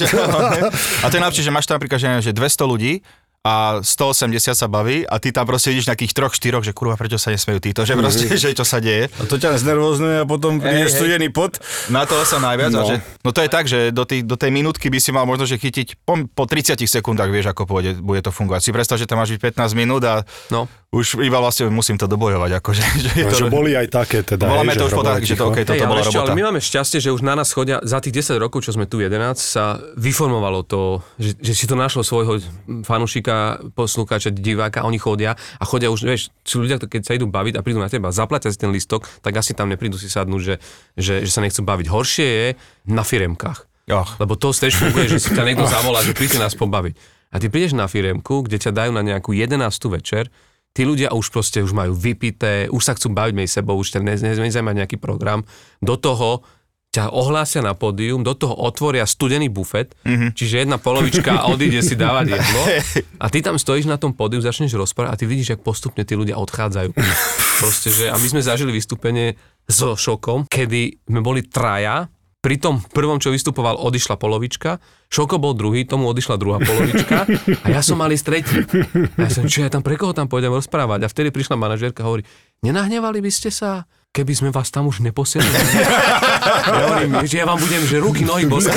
[1.02, 2.94] A to je najlepšie, že máš tam napríklad, že, neviem, že 200 ľudí
[3.40, 7.16] a 180 sa baví a ty tam proste vidíš nejakých troch, štyroch, že kurva, prečo
[7.16, 9.08] sa nesmejú títo, že proste, že čo sa deje.
[9.16, 10.92] A to ťa znervozňuje a potom príde hej.
[10.92, 11.56] studený pot.
[11.88, 12.76] Na toho sa najviac.
[12.76, 12.84] No.
[12.84, 12.90] No.
[12.92, 15.48] Že, no to je tak, že do, tý, do tej minútky by si mal možno,
[15.48, 18.60] že chytiť po, po 30 sekundách, vieš, ako pôjde, bude to fungovať.
[18.60, 20.68] Si predstav, že tam máš byť 15 minút a No.
[20.90, 22.50] Už iba vlastne musím to dobojovať.
[22.58, 24.50] Akože, že je No, to, že boli aj také teda.
[24.50, 25.54] Voláme to už po tak, že to ticho.
[25.54, 26.32] OK, toto ale bola ešte, robota.
[26.34, 28.90] ale my máme šťastie, že už na nás chodia, za tých 10 rokov, čo sme
[28.90, 32.42] tu 11, sa vyformovalo to, že, že si to našlo svojho
[32.82, 37.54] fanúšika, poslucháča, diváka, oni chodia a chodia už, vieš, sú ľudia, keď sa idú baviť
[37.54, 40.56] a prídu na teba, zaplatia si ten listok, tak asi tam neprídu si sadnúť, že,
[40.98, 41.86] že, že sa nechcú baviť.
[41.86, 42.48] Horšie je
[42.90, 43.70] na firemkách.
[43.90, 44.10] Och.
[44.22, 46.94] Lebo to stage funguje, že si ťa niekto zavolá, že príďte nás pobaviť.
[47.30, 49.62] A ty prídeš na firemku, kde ťa dajú na nejakú 11.
[49.94, 50.34] večer,
[50.74, 54.00] tí ľudia už proste už majú vypité, už sa chcú baviť medzi sebou, už ťa
[54.06, 55.44] ne- ne- nezajíma nejaký program.
[55.82, 56.46] Do toho
[56.90, 60.34] ťa ohlásia na pódium, do toho otvoria studený bufet, mm-hmm.
[60.34, 62.64] čiže jedna polovička odíde si dávať jedlo
[63.22, 66.18] a ty tam stojíš na tom pódiu, začneš rozprávať a ty vidíš, jak postupne tí
[66.18, 66.90] ľudia odchádzajú.
[67.62, 69.38] Proste, že, a my sme zažili vystúpenie
[69.70, 74.80] so šokom, kedy sme boli traja, pri tom prvom, čo vystupoval, odišla polovička,
[75.12, 77.28] Šoko bol druhý, tomu odišla druhá polovička
[77.66, 78.64] a ja som mali tretí.
[79.20, 81.04] A ja som, čo ja tam, pre koho tam pôjdem rozprávať?
[81.04, 82.24] A vtedy prišla manažérka a hovorí,
[82.64, 83.84] nenahnevali by ste sa?
[84.10, 85.54] Keby sme vás tam už neposielali.
[86.66, 88.74] ja hovorím, že ja vám budem, že ruky, nohy boskať.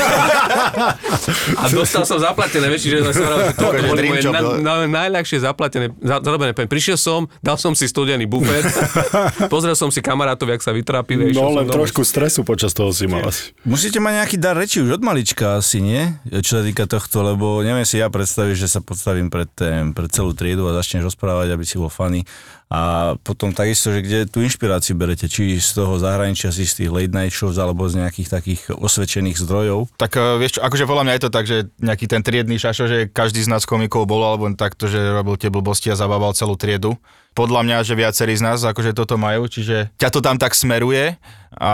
[1.56, 5.40] A dostal som zaplatené, vieš, že, som hovoril, že toto boli moje na, na, najľahšie
[5.40, 6.68] zaplatené, za, zarobené peniaze.
[6.68, 8.68] Prišiel som, dal som si studený bufet,
[9.52, 11.32] pozrel som si kamarátov, jak sa vytrápili.
[11.32, 13.56] No len trošku stresu počas toho si mal asi.
[13.64, 16.12] Musíte mať nejaký dar reči už od malička asi, nie?
[16.28, 20.12] Čo sa týka tohto, lebo neviem si ja predstaviť, že sa podstavím pred, tém, pred
[20.12, 22.28] celú triedu a začneš rozprávať, aby si bol funny.
[22.72, 22.80] A
[23.20, 27.36] potom takisto, že kde tú inšpiráciu berete, či z toho zahraničia, z tých late night
[27.36, 29.92] shows, alebo z nejakých takých osvedčených zdrojov.
[30.00, 32.98] Tak uh, vieš, akože podľa mňa je to tak, že nejaký ten triedny šašo, že
[33.12, 36.96] každý z nás komikov bol, alebo takto, že robil tie blbosti a zabával celú triedu.
[37.36, 41.20] Podľa mňa, že viacerí z nás akože toto majú, čiže ťa to tam tak smeruje
[41.52, 41.72] a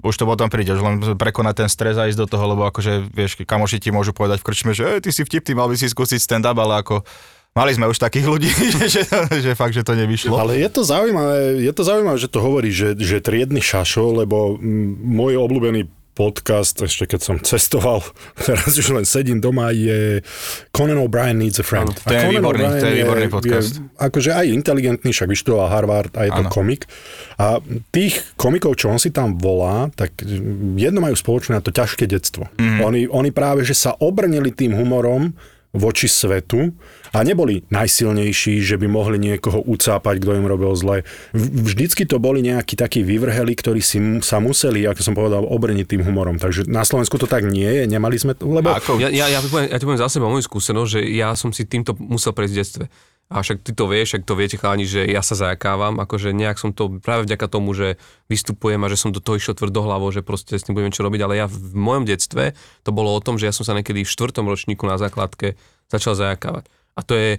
[0.00, 3.14] už to potom príde, že len prekonať ten stres a ísť do toho, lebo akože,
[3.14, 6.18] vieš, kamoši ti môžu povedať v krčme, že ty si vtipný, mal by si skúsiť
[6.18, 7.06] stand-up, ale ako
[7.54, 8.50] Mali sme už takých ľudí,
[8.94, 10.34] že, že fakt, že to nevyšlo.
[10.34, 14.58] Ale je to zaujímavé, je to zaujímavé, že to hovorí, že, že triedny šašo, lebo
[14.98, 15.86] môj obľúbený
[16.18, 18.02] podcast, ešte keď som cestoval,
[18.46, 20.18] teraz už len sedím doma, je
[20.74, 21.94] Conan O'Brien Needs a Friend.
[21.94, 23.72] to, je výborný, to je výborný podcast.
[23.78, 26.50] Je, akože aj inteligentný, však vyštudoval Harvard a je to ano.
[26.50, 26.90] komik.
[27.38, 27.62] A
[27.94, 30.26] tých komikov, čo on si tam volá, tak
[30.74, 32.50] jedno majú spoločné na to ťažké detstvo.
[32.58, 32.78] Mm.
[32.82, 35.34] Oni, oni práve, že sa obrnili tým humorom
[35.74, 36.70] voči svetu
[37.10, 41.02] a neboli najsilnejší, že by mohli niekoho ucápať, kto im robil zle.
[41.34, 46.02] Vždycky to boli nejakí takí vyvrheli, ktorí si sa museli, ako som povedal, obrniť tým
[46.06, 46.38] humorom.
[46.38, 48.70] Takže na Slovensku to tak nie je, nemali sme to, lebo...
[48.70, 49.02] Ako?
[49.02, 51.66] Ja, ja, ja, poviem, ja ti poviem za seba moju skúsenosť, že ja som si
[51.66, 52.84] týmto musel prejsť v detstve.
[53.32, 56.60] A však ty to vieš, však to viete chalani, že ja sa zajakávam, akože nejak
[56.60, 57.96] som to práve vďaka tomu, že
[58.28, 61.20] vystupujem a že som do toho išiel tvrdohlavo, že proste s tým budem čo robiť,
[61.24, 62.52] ale ja v mojom detstve
[62.84, 65.56] to bolo o tom, že ja som sa niekedy v štvrtom ročníku na základke
[65.88, 66.68] začal zajakávať.
[66.94, 67.30] A to je,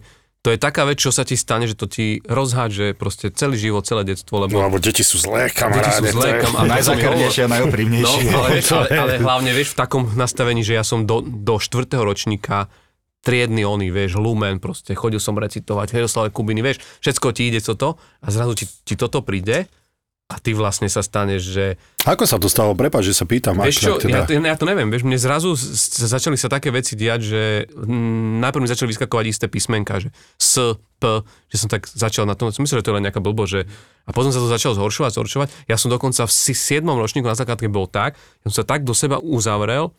[0.45, 3.82] to je taká vec, čo sa ti stane, že to ti rozhádže proste celý život,
[3.82, 4.41] celé detstvo.
[4.41, 6.02] Lebo, no, lebo deti sú zlé, kamaráde.
[6.02, 8.21] Deti sú zlé, kam, a najzákernejšie a najoprímnejšie.
[8.30, 12.06] No, ale, ale, ale, hlavne, vieš, v takom nastavení, že ja som do, do štvrtého
[12.06, 12.69] ročníka
[13.26, 17.98] triedny oný, vieš, lumen, proste, chodil som recitovať, Heroslave Kubiny, vieš, všetko ti ide toto
[18.22, 19.66] a zrazu ti, ti toto príde
[20.26, 21.66] a ty vlastne sa staneš, že...
[22.02, 22.74] Ako sa to stalo?
[22.74, 23.62] Prepač, že sa pýtam.
[23.62, 24.26] Vieš čo, teda...
[24.26, 25.54] ja, ja to neviem, vieš, mne zrazu
[26.02, 27.42] začali sa také veci diať, že
[28.42, 30.10] najprv mi začali vyskakovať isté písmenka, že
[30.42, 31.22] S, P,
[31.54, 33.70] že som tak začal na tom, myslím, že to je len nejaká blbo, že...
[34.10, 35.48] A potom sa to začalo zhoršovať, zhoršovať.
[35.70, 36.82] Ja som dokonca v 7.
[36.82, 39.94] ročníku na základke bol tak, ja som sa tak do seba uzavrel,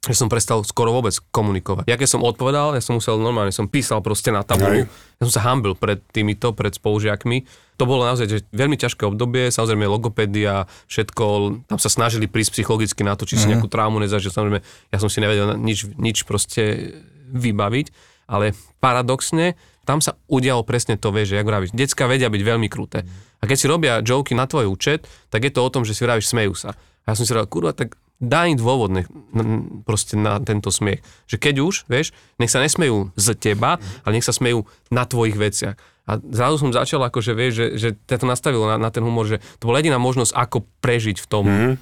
[0.00, 1.84] že som prestal skoro vôbec komunikovať.
[1.84, 4.88] Ja keď som odpovedal, ja som musel normálne, som písal proste na tabulu.
[4.88, 7.44] Ja som sa hambil pred týmito, pred spolužiakmi.
[7.76, 11.24] To bolo naozaj že veľmi ťažké obdobie, samozrejme logopédia, všetko,
[11.68, 13.60] tam sa snažili prísť psychologicky na to, či si mm-hmm.
[13.60, 16.96] nejakú traumu nezažil, samozrejme, ja som si nevedel nič, nič proste
[17.28, 17.92] vybaviť,
[18.32, 19.52] ale paradoxne,
[19.84, 23.04] tam sa udialo presne to, vieš, že jak vravíš, decka vedia byť veľmi kruté.
[23.40, 26.04] A keď si robia joky na tvoj účet, tak je to o tom, že si
[26.04, 26.72] vravíš, smejú sa.
[27.04, 29.02] A ja som si hovoril, kurva, tak daj im dôvod ne,
[29.88, 31.00] proste na tento smiech.
[31.26, 35.40] Že keď už, vieš, nech sa nesmejú z teba, ale nech sa smejú na tvojich
[35.40, 35.76] veciach.
[36.04, 39.40] A zrazu som začal akože, vieš, že, že to nastavilo na, na ten humor, že
[39.62, 41.74] to bola jediná možnosť, ako prežiť v tom, mm.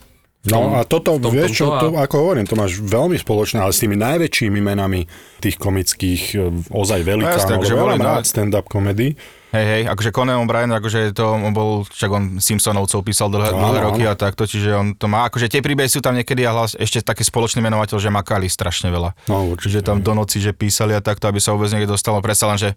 [0.46, 3.82] No a toto, tom, vieš čo, to, ako hovorím, to máš veľmi spoločné, ale s
[3.82, 5.02] tými najväčšími menami
[5.42, 9.18] tých komických, e, ozaj velikánov, no, veľa rád stand-up komedy.
[9.48, 13.78] Hej, hej, akože Conan O'Brien, akože to on bol, však on Simpsonovcov písal dlhé, dlhé
[13.80, 16.76] roky a takto, čiže on to má, akože tie príbehy sú tam niekedy a hlas,
[16.76, 19.16] ešte taký spoločný menovateľ, že makali strašne veľa.
[19.32, 19.80] No, určite.
[19.80, 22.60] Čiže tam do noci, že písali a takto, aby sa vôbec niekde dostalo, predsa len,
[22.60, 22.76] že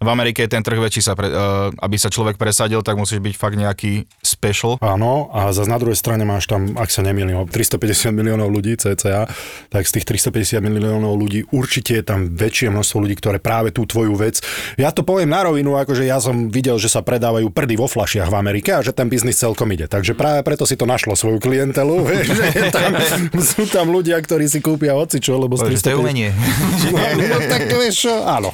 [0.00, 3.20] v Amerike je ten trh väčší, sa pre, uh, aby sa človek presadil, tak musíš
[3.20, 4.80] byť fakt nejaký special.
[4.80, 9.28] Áno, a zase na druhej strane máš tam, ak sa nemýlim, 350 miliónov ľudí cca,
[9.68, 13.84] tak z tých 350 miliónov ľudí určite je tam väčšie množstvo ľudí, ktoré práve tú
[13.84, 14.40] tvoju vec.
[14.80, 18.32] Ja to poviem na rovinu, akože ja som videl, že sa predávajú prdy vo flašiach
[18.32, 19.84] v Amerike a že ten biznis celkom ide.
[19.84, 22.96] Takže práve preto si to našlo svoju klientelu, vieš, že tam,
[23.36, 25.84] sú tam ľudia, ktorí si kúpia čo, lebo z 350...
[25.84, 26.28] To je umenie.
[26.96, 28.48] no, no, tak vieš áno.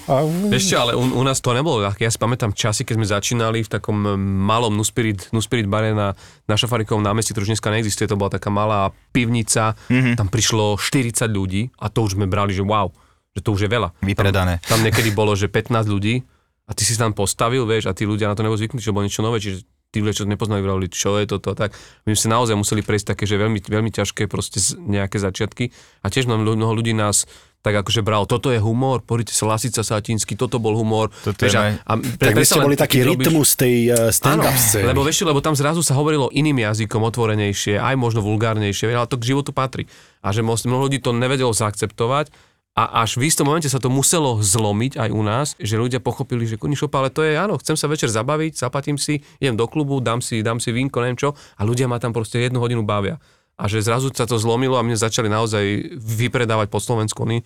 [0.66, 2.08] Čo, ale u, u nás nás to nebolo ľahké.
[2.08, 4.00] Ja si pamätám časy, keď sme začínali v takom
[4.48, 6.16] malom Nuspirit, Nuspirit bare na,
[6.48, 10.16] na Šafarikovom námestí, ktorý už dneska neexistuje, to bola taká malá pivnica, mm-hmm.
[10.16, 12.88] tam prišlo 40 ľudí a to už sme brali, že wow,
[13.36, 13.92] že to už je veľa.
[14.00, 14.64] Vypredané.
[14.64, 16.24] Tam, tam niekedy bolo, že 15 ľudí
[16.64, 19.04] a ty si tam postavil, vieš, a tí ľudia na to neboli zvyknutí, že bolo
[19.04, 21.76] niečo nové, čiže tí ľudia, čo nepoznali, vravili, čo je toto a tak.
[22.08, 25.68] My sme naozaj museli prejsť také, že veľmi, veľmi ťažké proste nejaké začiatky
[26.00, 27.28] a tiež mnoho ľudí nás
[27.66, 31.10] tak akože bral, toto je humor, poďte sa Lasica Satínsky, toto bol humor.
[31.26, 34.86] Toto je a, a Tak vy ste boli taký robíš- rytmus tej uh, stand-up scény.
[34.86, 39.18] lebo vieš, lebo tam zrazu sa hovorilo iným jazykom, otvorenejšie, aj možno vulgárnejšie, ale to
[39.18, 39.90] k životu patrí.
[40.22, 42.30] A že mnoho ľudí to nevedelo zaakceptovať
[42.78, 46.46] a až v istom momente sa to muselo zlomiť aj u nás, že ľudia pochopili,
[46.46, 49.98] že konišop, ale to je áno, chcem sa večer zabaviť, zaplatím si, idem do klubu,
[49.98, 53.18] dám si, dám si vínko, neviem čo, a ľudia ma tam proste jednu hodinu bavia.
[53.56, 57.40] A že zrazu sa to zlomilo a mne začali naozaj vypredávať po Slovensku oni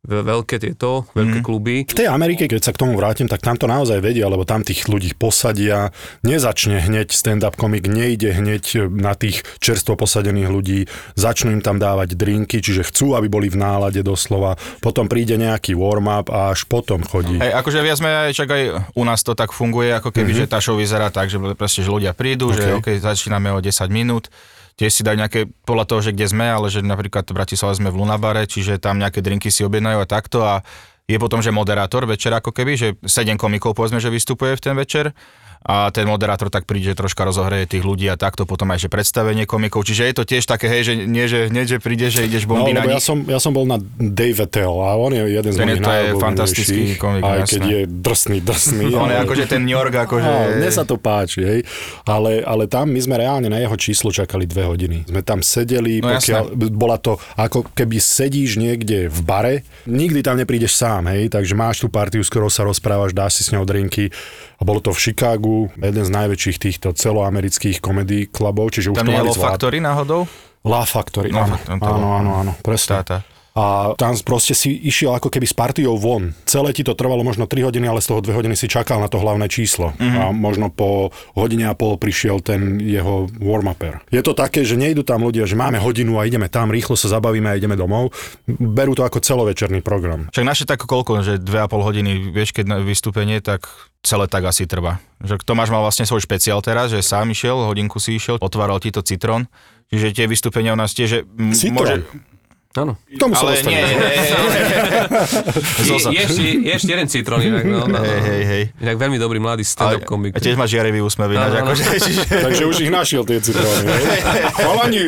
[0.00, 1.84] ve- veľké tieto, veľké kluby.
[1.84, 4.64] V tej Amerike, keď sa k tomu vrátim, tak tam to naozaj vedia, lebo tam
[4.64, 5.92] tých ľudí posadia,
[6.24, 10.80] nezačne hneď stand-up komik, nejde hneď na tých čerstvo posadených ľudí,
[11.20, 15.76] začnú im tam dávať drinky, čiže chcú, aby boli v nálade doslova, potom príde nejaký
[15.76, 17.36] warm-up a až potom chodí.
[17.36, 18.62] Hej, akože viac menej, čak aj
[18.96, 20.48] u nás to tak funguje, ako keby, mm-hmm.
[20.48, 22.56] že tá show vyzerá tak, že proste, že ľudia prídu, okay.
[22.56, 24.32] že OK, začíname o 10 minút,
[24.80, 27.92] tiež si dajú nejaké, podľa toho, že kde sme, ale že napríklad v Bratislave sme
[27.92, 30.40] v Lunabare, čiže tam nejaké drinky si objednajú a takto.
[30.40, 30.64] A
[31.04, 34.72] je potom, že moderátor večer ako keby, že 7 komikov povedzme, že vystupuje v ten
[34.72, 35.12] večer
[35.62, 38.88] a ten moderátor tak príde, že troška rozohreje tých ľudí a takto, potom aj že
[38.88, 42.24] predstavenie komikov, čiže je to tiež také, hej, že nie, že hneď, že príde, že
[42.24, 43.04] ideš No, bomby na lebo ja nich.
[43.04, 45.84] som, ja som bol na Dave Attell a on je jeden z Ten je- mojich
[45.84, 47.52] je fantastický komik, aj jasné.
[47.52, 48.84] keď je drsný, drsný.
[48.96, 50.24] On je akože ten New York, akože...
[50.24, 51.60] No, mne sa to páči, hej.
[52.02, 55.04] Ale, ale tam my sme reálne na jeho číslo čakali dve hodiny.
[55.06, 60.34] Sme tam sedeli, No, pokiaľ, bola to ako keby sedíš niekde v bare, nikdy tam
[60.34, 63.62] neprídeš sám, hej, takže máš tú partiu, s ktorou sa rozprávaš, dáš si s ňou
[63.62, 64.08] drinky.
[64.60, 69.08] A bolo to v Chicagu, jeden z najväčších týchto celoamerických komedí klubov, čiže už Tam
[69.08, 70.28] to mali zvlád- Factory náhodou?
[70.60, 73.00] La Factory, La áno, Factory, to áno, áno, áno, presne.
[73.00, 73.18] Tá, tá.
[73.50, 76.30] A tam proste si išiel ako keby s partiou von.
[76.46, 79.10] Celé ti to trvalo možno 3 hodiny, ale z toho 2 hodiny si čakal na
[79.10, 79.90] to hlavné číslo.
[79.98, 80.16] Mhm.
[80.16, 84.06] A možno po hodine a pol prišiel ten jeho warm-upper.
[84.14, 87.10] Je to také, že nejdu tam ľudia, že máme hodinu a ideme tam, rýchlo sa
[87.10, 88.14] zabavíme a ideme domov.
[88.46, 90.30] Berú to ako celovečerný program.
[90.30, 93.66] Však naše tak koľko, že 2,5 hodiny, vieš, keď na vystúpenie, tak
[94.06, 95.02] celé tak asi trvá.
[95.20, 98.94] Že Tomáš mal vlastne svoj špeciál teraz, že sám išiel, hodinku si išiel, otváral ti
[98.94, 99.50] to citrón.
[99.90, 101.74] Čiže tie vystúpenia u nás tiež, že m- Citrón?
[101.82, 101.94] môže...
[102.70, 102.94] Áno.
[103.18, 103.82] Tomu sa Ale nie,
[106.14, 107.98] je, ešte, ešte jeden citrón inak, no, no, no.
[107.98, 108.62] hej, hej, hej.
[108.78, 110.32] Inak veľmi dobrý mladý stand-up komik.
[110.34, 111.74] A tiež má žiarivý úsmev ináč, Áno, áno.
[111.74, 112.22] akože, čiže...
[112.30, 113.90] Takže už ich našiel tie citróny.
[114.62, 115.06] Chalani!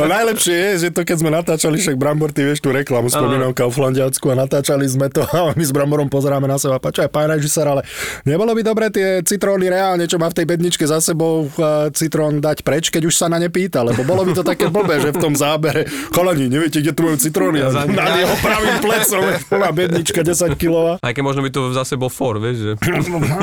[0.00, 3.52] A najlepšie je, že to keď sme natáčali, však Brambor, ty vieš tú reklamu, spomínam
[3.52, 6.80] Kauflandiacku a natáčali sme to a my s Bramborom pozeráme na seba.
[6.80, 7.84] Počkaj, pán režisér, ale
[8.24, 12.40] nebolo by dobre tie citróny reálne, čo má v tej bedničke za sebou a, citrón
[12.40, 15.12] dať preč, keď už sa na ne pýta, lebo bolo by to také blbé, že
[15.12, 15.84] v tom zábere,
[16.16, 17.58] chalani, neviete, kde tu majú citróny?
[17.62, 20.98] A nad jeho pravým plecom je plná bednička 10 kilová.
[21.00, 22.72] Aj keď možno by to zase bol for, vieš, že,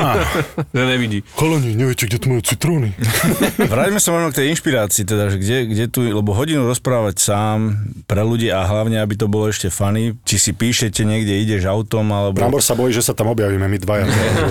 [0.76, 1.22] že nevidí.
[1.38, 2.90] Chalani, neviete, kde tu majú citróny?
[3.72, 7.78] Vráťme sa možno k tej inšpirácii, teda, že kde, kde tu, lebo hodinu rozprávať sám
[8.04, 12.10] pre ľudí a hlavne, aby to bolo ešte funny, či si píšete niekde, ideš autom,
[12.10, 12.36] alebo...
[12.36, 14.04] Brambor sa bojí, že sa tam objavíme my dvaja.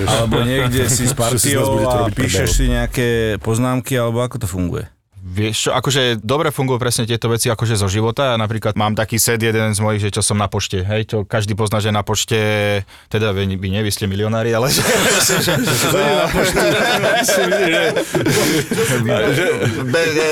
[0.08, 4.86] Alebo niekde si s partiou a píšeš si nejaké poznámky, alebo ako to funguje?
[5.34, 8.34] Vieš čo, akože dobre fungujú presne tieto veci akože zo života.
[8.34, 10.86] Ja napríklad mám taký set jeden z mojich, že čo som na pošte.
[10.86, 12.38] Hej, to každý pozná, že na pošte,
[13.10, 14.86] teda vy, vy nie, vy ste milionári, ale že.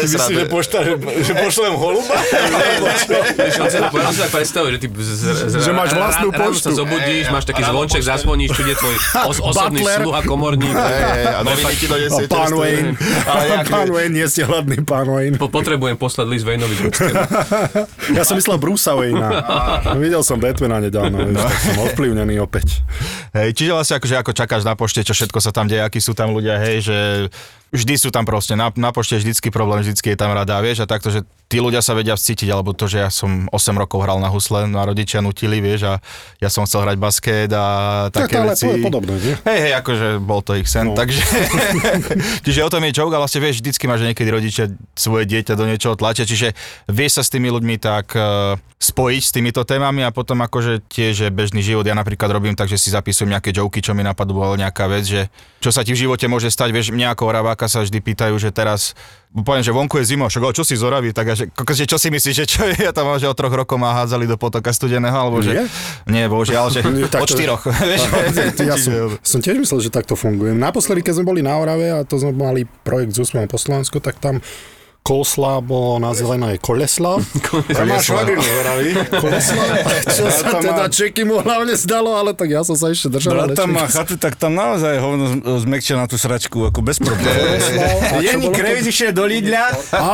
[0.05, 2.21] Myslíš, že, pošta, že, pošlem holuba?
[2.21, 3.49] Tak
[4.69, 4.87] že ty
[5.49, 6.77] Že máš vlastnú ráno sa poštu.
[6.77, 10.75] zobudíš, máš taký zvonček, zazvoníš, tu je tvoj os, osobný sluha, komorník.
[10.77, 12.51] A noviny ti A donesie pán.
[12.53, 12.89] Wayne.
[13.65, 15.39] Pán Wayne, nie ste hladný, pán Wayne.
[15.39, 16.75] Po, potrebujem poslať list Wayneovi.
[18.17, 19.29] Ja som myslel Brusa Wayna.
[20.03, 22.83] Videl som Batmana nedávno, vieš, tak som ovplyvnený opäť.
[23.31, 26.11] Hej, čiže vlastne akože ako čakáš na pošte, čo všetko sa tam deje, akí sú
[26.11, 26.97] tam ľudia, hej, že
[27.71, 30.83] vždy sú tam proste, na, na pošte je vždycky problém, vždycky je tam rada, vieš,
[30.83, 33.99] a takto, že tí ľudia sa vedia cítiť, alebo to, že ja som 8 rokov
[33.99, 35.93] hral na husle, no a rodičia nutili, vieš, a
[36.39, 37.65] ja som chcel hrať basket a
[38.07, 38.63] Tak také ale veci.
[38.63, 39.35] to je podobné, nie?
[39.43, 40.95] Hej, hej, akože bol to ich sen, No.
[40.95, 41.19] takže...
[42.47, 45.67] čiže o tom je joke, a vlastne vieš, vždycky máš niekedy rodičia svoje dieťa do
[45.67, 46.55] niečoho tlačia, čiže
[46.87, 51.27] vieš sa s tými ľuďmi tak uh, spojiť s týmito témami a potom akože tiež
[51.27, 51.83] je bežný život.
[51.83, 55.03] Ja napríklad robím tak, že si zapisujem nejaké joky, čo mi napadlo, bola nejaká vec,
[55.03, 55.21] že
[55.59, 58.49] čo sa ti v živote môže stať, vieš, mňa ako oraváka sa vždy pýtajú, že
[58.49, 58.95] teraz
[59.31, 62.35] poviem, že vonku je zima, však čo si zoravý, tak že, že čo si myslíš,
[62.35, 65.39] že čo je, ja tam že od troch rokov ma hádzali do potoka studeného, alebo
[65.39, 65.55] že...
[65.55, 65.65] Nie?
[66.11, 67.63] Nie, bohužiaľ, že Nie, od štyroch.
[68.59, 70.51] Ja som, som tiež myslel, že takto funguje.
[70.51, 74.03] Naposledy, keď sme boli na Orave a to sme mali projekt s úsmevom po Slovensku,
[74.03, 74.43] tak tam
[75.01, 77.17] Kolsla bolo na zelené kolesla.
[77.51, 78.89] To máš švagrinu, vraví.
[79.11, 79.63] kolesla?
[80.15, 83.09] Čo sa Brata teda má- Čeky mu hlavne zdalo, ale tak ja som sa ešte
[83.09, 83.33] držal.
[83.35, 85.25] ale Brata má chatu, tak tam naozaj hovno
[85.57, 87.57] zmekčia na tú sračku, ako bez problémov.
[88.23, 89.89] Jení kreviz išiel do Lidľa.
[89.89, 90.05] Á,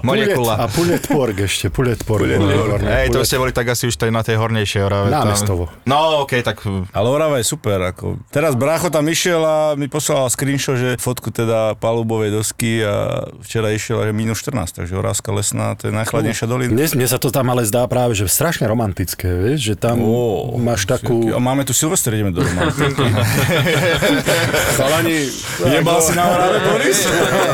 [0.00, 0.54] pulet, Molekula.
[0.56, 2.26] a Puletporg ešte, Puletporg.
[2.26, 2.82] Puletporg.
[2.82, 5.08] Hej, to ste boli tak asi už tej na tej hornejšej Orave.
[5.08, 5.70] Námestovo.
[5.84, 6.58] No, okej, tak
[6.90, 7.78] Ale Orava je super.
[7.86, 8.18] Ako.
[8.28, 12.94] Teraz brácho tam išiel a mi poslal screenshot, že fotku teda palubovej dosky a
[13.40, 16.72] včera išiel aj minus 14, takže Orávska lesná, to je najchladnejšia dolina.
[16.72, 20.56] Mne, mne sa to tam ale zdá práve, že strašne romantické, vieš, že tam Ó,
[20.56, 21.28] máš takú...
[21.28, 23.04] A máme tu Silvester, ideme do romantiky.
[24.80, 25.28] Chalani,
[25.68, 26.98] Jebal si na Orave, Boris?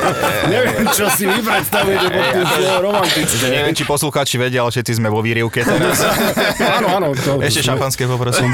[0.54, 2.46] neviem, čo si vy predstavujete pod tým
[2.78, 3.46] romantické.
[3.50, 5.98] neviem, či poslucháči vedia, ale všetci sme vo výrivke teraz.
[6.80, 7.08] Áno, áno.
[7.16, 8.52] To, Ešte šampanské poprosím.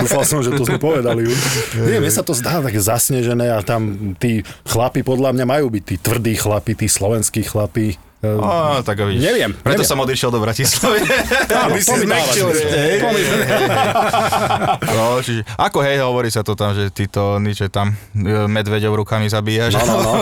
[0.00, 1.38] Dúfal som, že to sme povedali už.
[1.86, 5.82] Nie, mne sa to zdá také zasnežené a tam tí chlapi podľa mňa majú byť
[5.84, 7.98] tí tvrdí chlapi, tí slovenskí chlapi.
[8.24, 9.20] Ehm, Á, tak vidíš.
[9.20, 9.90] Neviem, Preto neviem.
[9.90, 11.00] som odišiel do Bratislavy.
[11.84, 12.48] Zmysel.
[13.04, 13.26] To mi-
[14.80, 18.48] no, čiže, ako hej, hovorí sa to tam, že ty to nič, že tam e,
[18.48, 19.76] medveďov rukami zabíjaš.
[19.76, 20.12] No, no, no.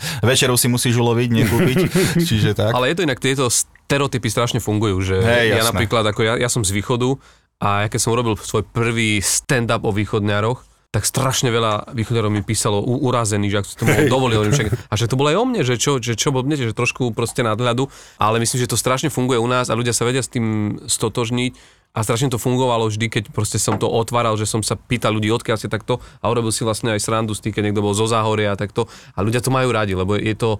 [0.28, 1.76] Večeru si musíš uloviť, nekúpiť.
[2.22, 2.70] Čiže tak.
[2.78, 5.68] Ale je to inak, tieto stereotypy strašne fungujú, že Hej, ja jasné.
[5.74, 7.18] napríklad, ako ja, ja som z východu
[7.58, 12.40] a ja keď som urobil svoj prvý stand-up o východňaroch, tak strašne veľa východňarov mi
[12.40, 15.44] písalo u, urazený, že ak to mohol dovoliť, však, a že to bolo aj o
[15.44, 19.12] mne, že čo, že čo blbnete, že trošku proste nadhľadu, ale myslím, že to strašne
[19.12, 21.52] funguje u nás a ľudia sa vedia s tým stotožniť
[21.92, 25.28] a strašne to fungovalo vždy, keď proste som to otváral, že som sa pýtal ľudí,
[25.28, 28.08] odkiaľ ste takto a urobil si vlastne aj srandu z tých, keď niekto bol zo
[28.08, 28.88] Záhoria a takto.
[29.12, 30.56] A ľudia to majú radi, lebo je to,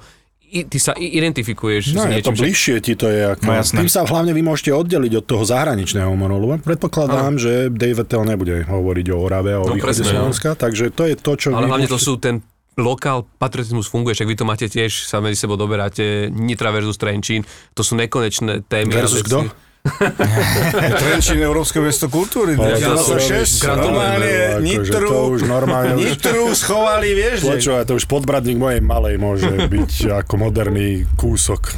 [0.51, 3.23] i, ty sa identifikuješ No, s je to niečím, že- bližšie ti to je.
[3.31, 3.77] Ako, No, jasné.
[3.79, 6.09] tým sa hlavne vy môžete oddeliť od toho zahraničného
[6.39, 10.13] lebo predpokladám, že Dave Attell nebude hovoriť o Orave a o No, východe presne, no.
[10.25, 12.35] Slovenska, takže to je to, čo Ale vy hlavne to môžete- sú ten
[12.77, 17.43] lokál patriotizmus funguje, však vy to máte tiež, sa medzi sebou doberáte, Nitra versus Trenčín,
[17.73, 18.95] to sú nekonečné témy.
[18.95, 19.51] Versus kto?
[21.03, 22.55] Trenčín Európske mesto kultúry.
[22.55, 23.65] Sú- 96.
[23.65, 27.39] gratulujem, Normálne akože Nitru, to už normálne už- Nitru schovali, vieš.
[27.45, 29.93] Počúvaj, to už podbradník mojej malej môže byť
[30.25, 31.73] ako moderný kúsok.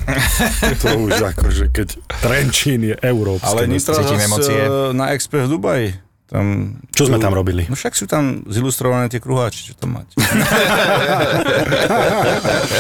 [0.83, 1.89] To už akože, keď
[2.21, 3.47] Trenčín je európske.
[3.47, 3.67] Ale.
[3.71, 5.89] Nitra e, na Express v Dubaji.
[6.31, 7.67] Tam, Čo sme tam robili?
[7.67, 10.15] No však sú tam zilustrované tie kruháči, čo tam máte.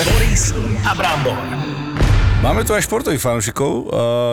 [0.06, 0.54] Boris
[0.86, 1.34] a Brambor.
[2.40, 3.84] Máme tu aj športových fanúšikov, uh,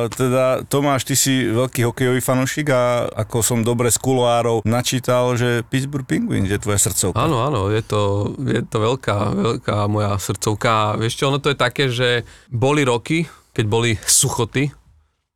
[0.07, 5.67] teda Tomáš, ty si veľký hokejový fanúšik a ako som dobre z kuloárov načítal, že
[5.67, 7.19] Pittsburgh Penguins je tvoja srdcovka.
[7.19, 10.95] Áno, áno, je to, je to veľká, veľká moja srdcovka.
[10.95, 14.71] Vieš čo, ono to je také, že boli roky, keď boli suchoty,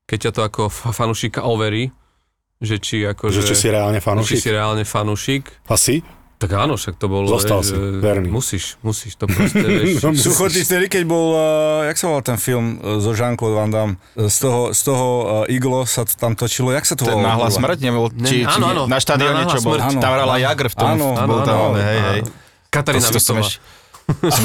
[0.07, 1.91] keď ťa to ako fa- fanúšika overí,
[2.63, 4.39] že či ako, Že či si reálne či fanúšik?
[4.39, 5.43] si reálne fanúšik.
[5.67, 5.99] Asi?
[6.41, 7.29] Tak áno, však to bolo...
[7.29, 8.33] Zostal vieš, si, verný.
[8.33, 10.01] Musíš, musíš to proste, vieš.
[10.17, 11.41] Suchotý vtedy, keď bol, uh,
[11.85, 15.05] jak sa volal ten film uh, so Jean-Claude Van Damme, z toho, z toho
[15.45, 17.29] uh, Iglo sa to tam točilo, jak sa to Ten volalo?
[17.29, 17.59] náhla kurva?
[17.61, 18.83] smrť nebol, Ne, či, či áno, áno.
[18.89, 20.33] na štadióne Náhla čo bol, tam hrala.
[20.41, 21.77] Jagr v tom, Áno, bol áno, tam, áno.
[21.77, 22.19] hej, hej.
[22.73, 23.61] Katarína ešte-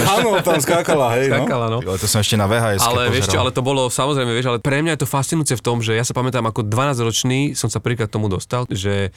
[0.07, 1.43] Áno, tam skákala, hej, no.
[1.43, 1.79] Skákala, no.
[1.81, 4.59] Jo, to som ešte na VHS Ale vieš čo, ale to bolo samozrejme, vieš, ale
[4.61, 7.81] pre mňa je to fascinujúce v tom, že ja sa pamätám ako 12-ročný som sa
[7.81, 9.11] prvýkrát tomu dostal, že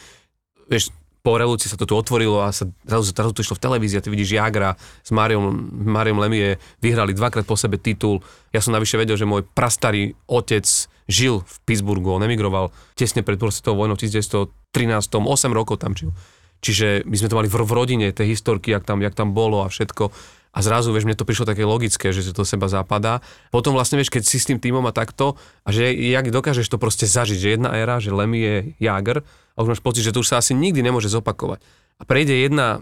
[0.66, 4.00] vieš, po revolúcii sa to tu otvorilo a sa zrazu, zrazu to išlo v televízii
[4.00, 8.24] a ty vidíš Jagra s Máriom, Máriom Lemie vyhrali dvakrát po sebe titul.
[8.56, 10.64] Ja som navyše vedel, že môj prastarý otec
[11.10, 16.16] žil v Pittsburghu, on emigroval tesne pred tou vojnou v 1913, 8 rokov tam žil.
[16.60, 19.64] Čiže my sme to mali v, v rodine, tie historky, jak tam, jak tam bolo
[19.64, 20.12] a všetko.
[20.50, 23.22] A zrazu, vieš, mne to prišlo také logické, že to seba zapadá.
[23.54, 26.82] Potom vlastne, vieš, keď si s tým týmom a takto, a že jak dokážeš to
[26.82, 29.22] proste zažiť, že jedna éra, že Lemmy je Jager,
[29.54, 31.62] a už máš pocit, že to už sa asi nikdy nemôže zopakovať.
[32.00, 32.82] A prejde jedna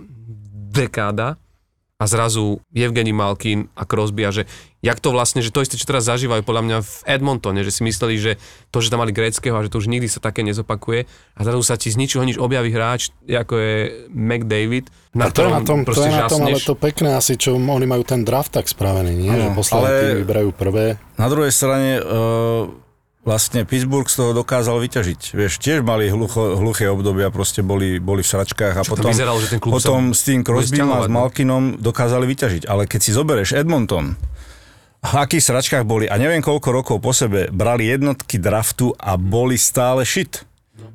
[0.72, 1.42] dekáda
[1.98, 4.46] a zrazu Evgeni Malkin a Crosby a že
[4.86, 7.82] jak to vlastne, že to isté, čo teraz zažívajú podľa mňa v Edmontone, že si
[7.82, 8.32] mysleli, že
[8.70, 11.66] to, že tam mali gréckého a že to už nikdy sa také nezopakuje a zrazu
[11.66, 13.78] sa ti z ničoho nič objaví hráč, ako je
[14.14, 17.34] McDavid, A na to je na tom, to je na tom ale to pekné asi,
[17.34, 19.34] čo oni majú ten draft tak spravený, nie?
[19.34, 20.22] že Áno, poslední ale- ale...
[20.22, 20.86] vyberajú prvé.
[21.18, 22.70] Na druhej strane uh,
[23.28, 25.36] vlastne Pittsburgh z toho dokázal vyťažiť.
[25.36, 29.12] Vieš, tiež mali hlucho, hluché obdobia, proste boli, boli v sračkách a Čo to potom,
[29.12, 31.20] vyzeralo, že ten klub potom s tým Crosbym a s no.
[31.20, 32.64] Malkinom dokázali vyťažiť.
[32.72, 34.16] Ale keď si zoberieš Edmonton,
[35.04, 39.60] v akých sračkách boli a neviem koľko rokov po sebe brali jednotky draftu a boli
[39.60, 40.47] stále shit.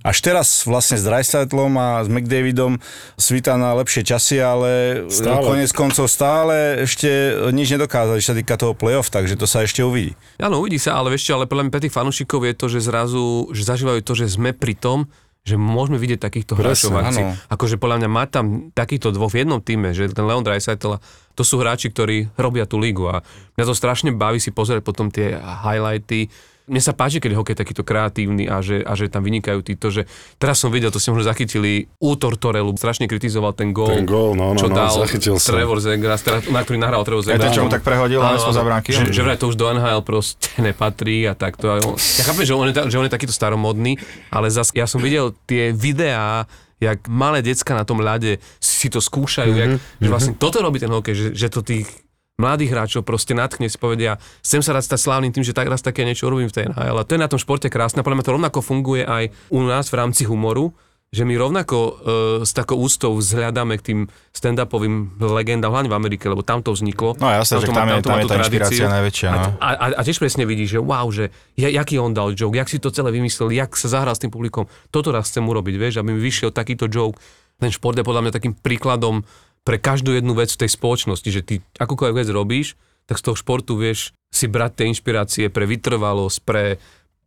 [0.03, 2.83] Až teraz vlastne s Dreisaitlom a s McDavidom
[3.14, 5.47] svita na lepšie časy, ale Stále.
[5.47, 7.09] konec koncov stále ešte
[7.55, 10.18] nič nedokázali, čo sa týka toho playoff, takže to sa ešte uvidí.
[10.42, 14.01] Áno, uvidí sa, ale čo, ale pre tých fanúšikov je to, že zrazu, že zažívajú
[14.03, 15.07] to, že sme pri tom,
[15.42, 17.25] že môžeme vidieť takýchto hráčov v akcii.
[17.51, 21.03] Akože podľa mňa má tam takýchto dvoch v jednom týme, že ten Leon Dreisaitl,
[21.35, 23.27] to sú hráči, ktorí robia tú lígu a
[23.59, 26.31] mňa to strašne baví si pozrieť potom tie highlighty.
[26.70, 29.90] Mne sa páči, keď je hokej takýto kreatívny a že, a že tam vynikajú títo,
[29.90, 30.07] že
[30.38, 34.38] teraz som videl, to ste možno zachytili, útor Torelu strašne kritizoval ten gól, Ten gól,
[34.38, 35.42] no, no, čo no, dal zachytil.
[35.42, 37.51] Trevor Zegras, teda, na ktorý nahral Trevor Zegras.
[37.51, 38.94] to, čo mu tak prehodil, ale spoza bránky.
[38.94, 41.83] Že, že vraj to už do NHL proste nepatrí a takto.
[41.83, 43.98] Ja chápem, že on, je, že on je takýto staromodný,
[44.31, 46.46] ale zas, ja som videl tie videá,
[46.79, 50.83] jak malé decka na tom ľade si to skúšajú, mm-hmm, jak, že vlastne toto robí
[50.83, 51.87] ten hokej, že, že to tých
[52.35, 55.78] mladých hráčov proste natchne, si povedia, chcem sa raz stať slávnym tým, že tak raz
[55.78, 56.96] také niečo robím v tej NHL.
[56.96, 58.00] A to je na tom športe krásne.
[58.00, 60.72] Podľa mňa to rovnako funguje aj u nás v rámci humoru,
[61.08, 61.92] že my rovnako e,
[62.40, 63.98] s takou ústou vzhľadáme k tým
[64.33, 67.14] stand-upovým legendám, hlavne v Amerike, lebo tam to vzniklo.
[67.14, 69.28] No jasné, že má- tam je, tam má je tá inšpirácia najväčšia.
[69.28, 69.48] A, No.
[69.54, 72.66] a, a, a tiež presne vidíš, že wow, že ja, jaký on dal joke, jak
[72.66, 74.64] si to celé vymyslel, jak sa zahral s tým publikom.
[74.88, 77.20] Toto raz chcem urobiť, vieš, aby mi vyšiel takýto joke.
[77.54, 79.20] Ten šport je podľa mňa takým príkladom
[79.63, 82.75] pre každú jednu vec v tej spoločnosti, že ty akúkoľvek vec robíš,
[83.06, 86.65] tak z toho športu vieš si brať tie inšpirácie pre vytrvalosť, pre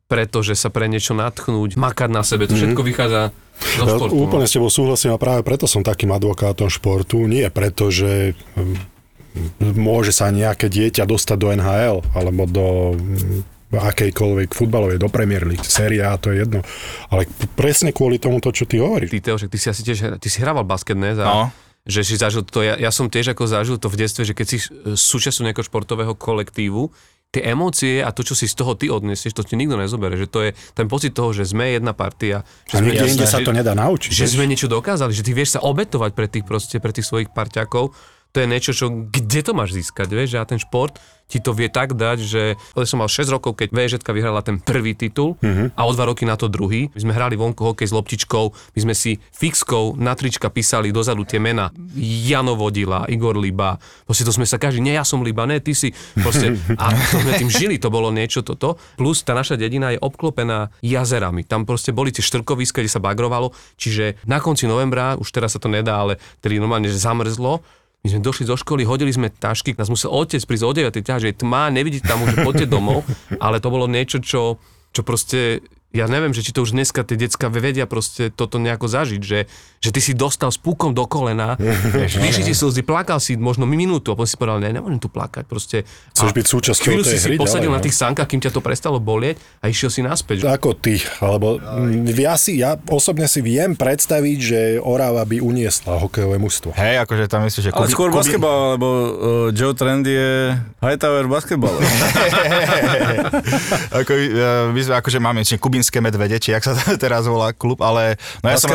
[0.05, 3.33] preto, že sa pre niečo natchnúť, makať na sebe, to všetko vychádza
[3.75, 4.13] zo Ja športu.
[4.13, 4.21] no.
[4.21, 7.25] úplne s tebou súhlasím a práve preto som takým advokátom športu.
[7.25, 8.37] Nie preto, že
[9.59, 12.67] môže sa nejaké dieťa dostať do NHL alebo do
[13.73, 16.61] akejkoľvek futbalovej, do Premier League, séria to je jedno.
[17.09, 17.25] Ale
[17.57, 19.09] presne kvôli tomu to, čo ty hovoríš.
[19.09, 21.11] Ty, Teo, že ty si asi tiež, ty si hrával basket, ne?
[21.11, 21.49] Za, No.
[21.85, 24.45] Že si zažil to, ja, ja som tiež ako zažil to v detstve, že keď
[24.45, 26.89] si e, súčasťou nejakého športového kolektívu,
[27.29, 30.25] tie emócie a to, čo si z toho ty odnesieš, to ti nikto nezobere, že
[30.25, 32.41] to je ten pocit toho, že sme jedna partia.
[32.41, 34.09] A Že sme, nikde inde sa že- to nedá naučiť.
[34.09, 34.33] že vieš.
[34.33, 37.91] sme niečo dokázali, že ty vieš sa obetovať pre tých, proste, pre tých svojich parťakov,
[38.35, 41.73] to je niečo, čo, kde to máš získať, vieš, a ten šport ti to vie
[41.73, 42.41] tak dať, že
[42.85, 45.73] som mal 6 rokov, keď VŽ vyhrala ten prvý titul Mhm.
[45.73, 46.93] a o dva roky na to druhý.
[46.93, 51.25] My sme hrali vonku hokej s loptičkou, my sme si fixkou na trička písali dozadu
[51.25, 51.73] tie mena.
[51.97, 55.73] Jano Vodila, Igor Liba, proste to sme sa každý, nie ja som Liba, ne, ty
[55.73, 58.77] si, proste, a to sme tým žili, to bolo niečo toto.
[58.93, 63.49] Plus tá naša dedina je obklopená jazerami, tam proste boli tie štrkoviska, kde sa bagrovalo,
[63.81, 67.65] čiže na konci novembra, už teraz sa to nedá, ale tedy normálne, že zamrzlo,
[68.05, 70.93] my sme došli zo školy, hodili sme tašky, nás musel otec prísť o 9.
[70.93, 73.01] ťa, že je tma, nevidíte tam už, poďte domov,
[73.43, 74.61] ale to bolo niečo, čo,
[74.93, 75.65] čo proste,
[75.95, 79.47] ja neviem, že či to už dneska tie decka vedia proste toto nejako zažiť, že,
[79.79, 81.55] že ty si dostal s púkom do kolena,
[82.19, 85.47] vyšli ti slzy, plakal si možno minútu a potom si povedal, ne, nemôžem tu plakať,
[85.47, 85.87] proste.
[86.11, 87.85] Chceš byť súčasťou tej si si hry posadil ďalej, na no.
[87.87, 90.43] tých sánkach, kým ťa to prestalo bolieť a išiel si naspäť.
[90.43, 91.63] Ako ty, alebo
[92.11, 96.75] ja si, ja osobne si viem predstaviť, že Orava by uniesla hokejové mužstvo.
[96.75, 100.59] Hej, akože tam myslíš, že Ale Kubi- skôr Kubi- basketbal, lebo uh, Joe Trend je
[100.83, 101.71] Hightower basketbal.
[103.99, 104.27] Ako, e,
[104.73, 106.73] my sme akože máme ešte kubinské medvede, či jak sa
[107.03, 108.17] teraz volá klub, ale...
[108.41, 108.73] No ja som?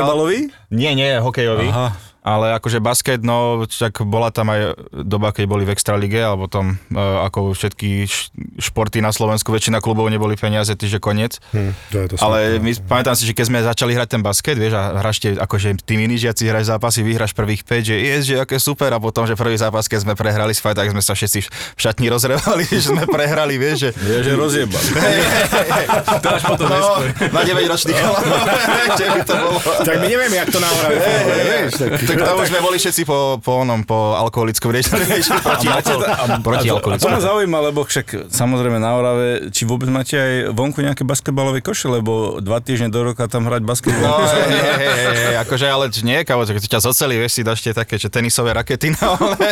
[0.70, 1.66] Nie, nie, hokejový.
[1.66, 2.09] Aha.
[2.22, 4.60] Ale akože basket, no, tak bola tam aj
[4.92, 8.28] doba, keď boli v Extralige, alebo tam e, ako všetky š-
[8.60, 11.40] športy na Slovensku, väčšina klubov neboli peniaze, tyže koniec.
[11.50, 12.60] Hm, to je to Ale smutné.
[12.60, 15.80] my, pamätám si, že keď sme začali hrať ten basket, vieš, a hráš tie, akože
[15.80, 19.32] tí minižiaci hraš zápasy, vyhráš prvých 5, že je, že aké super, a potom, že
[19.32, 21.38] prvý zápas, keď sme prehrali s tak sme sa všetci
[21.72, 23.90] v šatni rozrevali, že sme prehrali, vieš, že...
[23.96, 24.76] Je, že rozjebal.
[26.20, 27.06] To až potom No, neskôr.
[27.30, 27.92] na 9 ročný
[28.92, 29.58] Čo by to bolo?
[29.80, 31.90] Tak my nevieme, jak to na Orave funguje, vieš, tak...
[32.10, 35.06] Tak tam už sme boli všetci po, po onom, po alkoholickom riešení,
[35.46, 35.66] proti,
[36.42, 37.10] proti A to alkoholickom.
[37.10, 41.86] ma zaujíma, lebo však samozrejme na Orave, či vôbec máte aj vonku nejaké basketbalové koše,
[41.86, 44.18] lebo dva týždne do roka tam hrať No, basketbal.
[44.26, 47.70] hej, hej, hej, hej, akože, ale nie, kávo, keď ťa zoceli, vieš, si dáš tie
[47.76, 49.50] také, že tenisové rakety na ole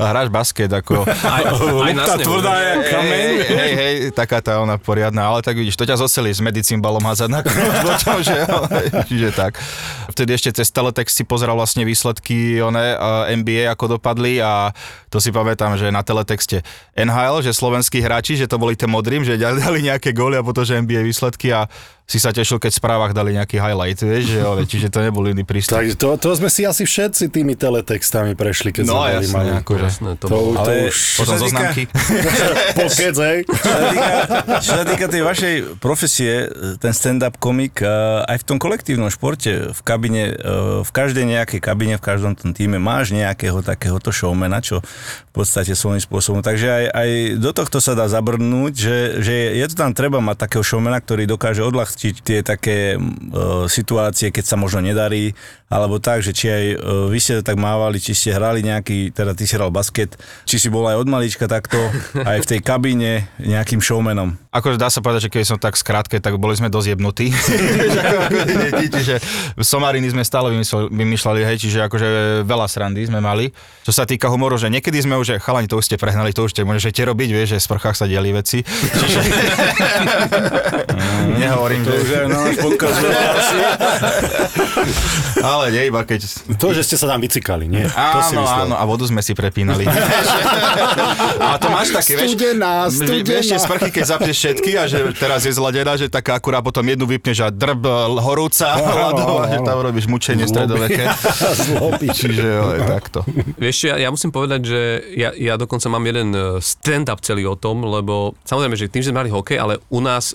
[0.00, 1.06] a hráš basket, ako...
[1.06, 3.20] Aj, aj Tá tvrdá je kameň.
[3.22, 7.04] Hej, hej, hej, taká tá ona poriadna, ale tak vidíš, to ťa zoceli s medicínbalom
[7.04, 7.62] házať na krv,
[8.24, 8.38] že,
[9.06, 9.60] čiže tak.
[10.10, 14.72] Vtedy ešte cez teletext si pozeral vlastne výsledky one, uh, NBA, ako dopadli a
[15.12, 16.64] to si pamätám, že na teletexte
[16.96, 20.64] NHL, že slovenskí hráči, že to boli tie modrým, že dali nejaké góly a potom,
[20.64, 21.68] že NBA výsledky a
[22.04, 25.24] si sa tešil, keď v správach dali nejaký highlight, vieš, že, ale, čiže to nebol
[25.24, 25.80] iný prístup.
[25.80, 29.50] Tak to, to sme si asi všetci tými teletextami prešli, keď No sme jasné, mali.
[29.56, 29.84] akože.
[29.86, 30.48] Jasné, to To, bolo.
[30.52, 30.94] to Ale už...
[30.94, 31.82] čo Potom sa týka- zoznamky.
[32.76, 33.38] Pokec, hej.
[34.64, 36.32] Čo sa, týka, tej vašej profesie,
[36.76, 37.88] ten stand-up komik, eh,
[38.26, 40.44] aj v tom kolektívnom športe, v kabine, eh,
[40.80, 44.84] v každej nejakej kabine, v každom tom týme máš nejakého takéhoto showmana, čo
[45.26, 46.40] v podstate svojím spôsobom.
[46.40, 50.36] Takže aj, aj do tohto sa dá zabrnúť, že, že je to tam treba mať
[50.38, 55.32] takého showmana, ktorý dokáže odľahčiť či tie také uh, situácie, keď sa možno nedarí,
[55.72, 56.78] alebo tak, že či aj uh,
[57.10, 60.14] vy ste tak mávali, či ste hrali nejaký, teda ty si hral basket,
[60.46, 61.78] či si bol aj od malička takto,
[62.30, 64.38] aj v tej kabíne nejakým showmanom.
[64.54, 67.34] Akože dá sa povedať, že keď som tak skrátke, tak boli sme dosť jebnutí.
[68.94, 69.18] Čiže
[69.58, 70.54] somariny sme stále
[70.90, 72.08] vymýšľali, hej, čiže akože
[72.46, 73.50] veľa srandy sme mali.
[73.82, 76.46] Čo sa týka humoru, že niekedy sme už, že chalani, to už ste prehnali, to
[76.46, 78.62] už ste môžete robiť, vieš, že v sprchách sa diali veci.
[79.00, 79.20] Čiže...
[81.36, 82.16] Nehovorím, To už že...
[82.16, 82.98] aj náš podcast.
[85.44, 86.20] Ale nie iba keď...
[86.56, 87.84] To, že ste sa tam vycikali, nie?
[87.84, 88.64] to si Áno, myslel.
[88.64, 89.84] áno, a vodu sme si prepínali.
[91.48, 93.66] a to máš také, vieš, Studená, vie- vieš tie studená.
[93.68, 97.44] sprchy, keď zapneš všetky a že teraz je zladená, že taká akurát potom jednu vypneš
[97.44, 97.84] a drb
[98.18, 101.04] horúca, hladová, že tam robíš mučenie stredoveké.
[101.68, 102.08] Zlobí.
[102.08, 103.18] Čiže jo, je takto.
[103.56, 104.80] Vieš, ja, ja musím povedať, že
[105.12, 109.10] ja, ja dokonca mám jeden e, stand-up celý o tom, lebo samozrejme, že tým, že
[109.10, 110.32] sme hrali hokej, ale u nás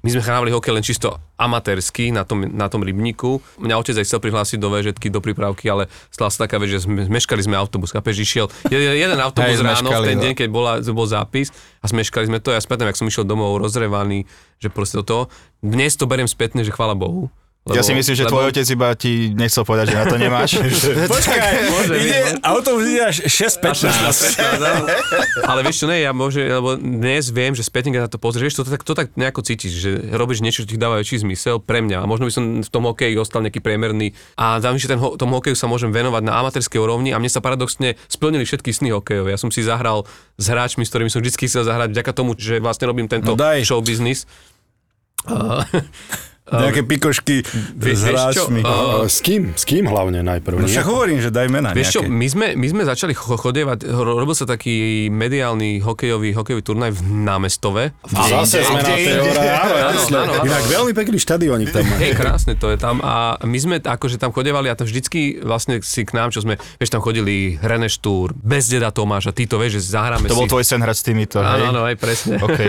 [0.00, 3.40] my sme hrávali hokej len čisto amatérsky na tom, na tom rybníku.
[3.60, 6.88] Mňa otec aj chcel prihlásiť do VŽetky, do prípravky, ale stala sa taká vec, že
[6.88, 7.92] sme, meškali sme autobus.
[7.92, 11.52] Chápeš, išiel jeden, jeden autobus ráno v ten deň, keď bola, bol zápis
[11.84, 12.52] a smeškali sme to.
[12.52, 14.24] Ja spätne, ak som išiel domov rozrevaný,
[14.56, 15.22] že proste do toho.
[15.60, 17.28] Dnes to beriem spätne, že chvála Bohu.
[17.70, 20.50] Ja si myslím, že tvoj otec iba ti nechcel povedať, že na to nemáš.
[21.14, 24.36] Počkaj, Môže ide, autobus ide až 6.15.
[25.42, 28.42] Ale vieš čo, ne, ja môže, lebo dnes viem, že spätne, keď na to pozrieš,
[28.42, 31.58] vieš, to, tak, to tak nejako cítiš, že robíš niečo, čo ti dáva väčší zmysel
[31.58, 32.00] pre mňa.
[32.00, 35.14] A možno by som v tom hokeji ostal nejaký priemerný a dám, že ten, ho-
[35.14, 38.90] tomu hokeju sa môžem venovať na amatérskej úrovni a mne sa paradoxne splnili všetky sny
[38.92, 39.26] hokejov.
[39.26, 42.58] Ja som si zahral s hráčmi, s ktorými som vždy chcel zahrať, vďaka tomu, že
[42.58, 43.62] vlastne robím tento No daj.
[43.62, 44.26] show business.
[45.22, 45.60] Uh,
[46.50, 47.46] Nejaké pikošky
[47.78, 48.64] Vie- s hráčmi.
[48.64, 49.54] uh, A S kým?
[49.54, 50.58] S kým hlavne najprv?
[50.58, 53.86] No však hovorím, že daj mena Vieš čo, my sme, my sme začali cho- chodievať,
[53.86, 57.94] ro- robil sa taký mediálny hokejový, hokejový turnaj v námestove.
[58.02, 58.90] Zase sme na
[59.62, 60.42] áno.
[60.42, 61.94] Inak veľmi pekný štadionik tam má.
[62.02, 65.78] Hej, krásne to je tam a my sme akože tam chodevali a tam vždycky vlastne
[65.80, 69.78] si k nám, čo sme, vieš, tam chodili René Štúr, Bezdeda Tomáš a títo, vieš,
[69.78, 71.62] že zahráme To bol tvoj sen hrať s týmito, hej?
[71.62, 72.42] Áno, áno, aj presne.
[72.42, 72.60] OK.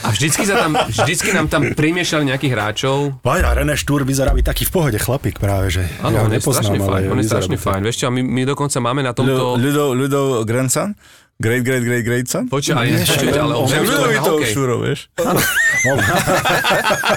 [0.00, 3.17] A vždycky, sa tam, vždycky nám tam primiešali nejakých hráčov.
[3.18, 6.40] Paja, René Štúr vyzerá byť taký v pohode chlapík práve, že Áno, ja on je
[6.40, 7.80] strašne nepoznám, fajn, ale on je strašne fajn.
[7.84, 9.58] Vieš čo, a my, my dokonca máme na tomto...
[9.58, 10.94] Ľudo, Ľudo, Grandson?
[11.38, 12.50] Great, great, great, great son?
[12.50, 14.50] Počkaj, ale, počkajte, ale on je hrá to hokej.
[14.50, 15.06] šúro, vieš?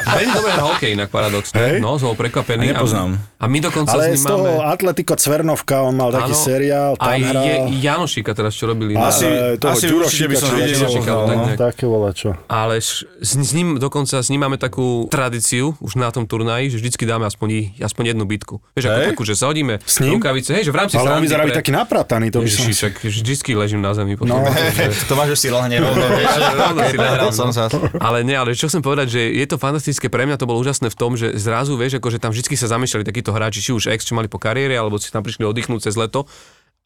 [0.06, 1.58] Veľmi dobre hrá hokej inak paradoxne.
[1.58, 1.76] Hej?
[1.82, 2.70] No, som prekvapený.
[2.70, 3.18] A nepoznám.
[3.18, 4.70] A, my dokonca Ale s ním z toho máme...
[4.70, 7.42] Atletico Cvernovka, on mal taký Áno, seriál, tam aj hral...
[7.42, 8.94] je Janošika teraz, čo robili.
[8.94, 11.58] Asi- Ale toho asi Ďurošika, určite by som vedel, no, tak nejak.
[11.58, 12.30] Také volá čo.
[12.46, 16.78] Ale s, s ním dokonca, s ním máme takú tradíciu už na tom turnaji, že
[16.78, 18.62] vždycky dáme aspoň, aspoň jednu bitku.
[18.78, 21.74] Vieš, ako takú, že sa hodíme rukavice, hej, že v rámci Ale on vyzerá taký
[21.74, 22.70] naprataný, to by som...
[23.02, 24.40] Vždycky ležím na zemi potom.
[24.40, 24.48] No.
[25.10, 26.34] To máš už si lahne rovno, vieš.
[26.38, 27.56] Rovno si nahrám, som no.
[27.56, 27.68] sa.
[28.00, 30.92] Ale nie, ale čo chcem povedať, že je to fantastické, pre mňa to bolo úžasné
[30.92, 34.08] v tom, že zrazu, vieš, akože tam vždy sa zamýšľali takíto hráči, či už ex,
[34.08, 36.28] čo mali po kariére, alebo si tam prišli oddychnúť cez leto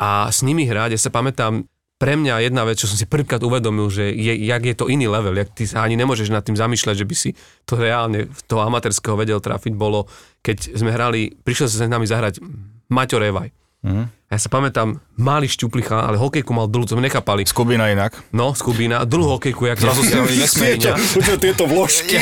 [0.01, 1.63] a s nimi hrať, ja sa pamätám,
[1.95, 5.07] pre mňa jedna vec, čo som si prvýkrát uvedomil, že je, jak je to iný
[5.07, 7.29] level, jak ty sa ani nemôžeš nad tým zamýšľať, že by si
[7.63, 10.11] to reálne v toho amatérskeho vedel trafiť, bolo,
[10.43, 12.43] keď sme hrali, prišiel sa s nami zahrať
[12.91, 13.49] Maťo Revaj.
[13.87, 14.03] Mhm.
[14.35, 17.47] Ja sa pamätám, malý šťuplicha, ale hokejku mal dlhú, to sme nechápali.
[17.47, 18.19] Skubina inak.
[18.29, 20.91] No, z Kubína, dlhú hokejku, jak zrazu si oni nesmienia.
[20.91, 22.19] Počuť tieto vložky.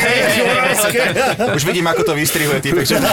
[1.50, 2.86] Už vidím, ako to vystrihuje týpek.
[2.86, 3.02] že-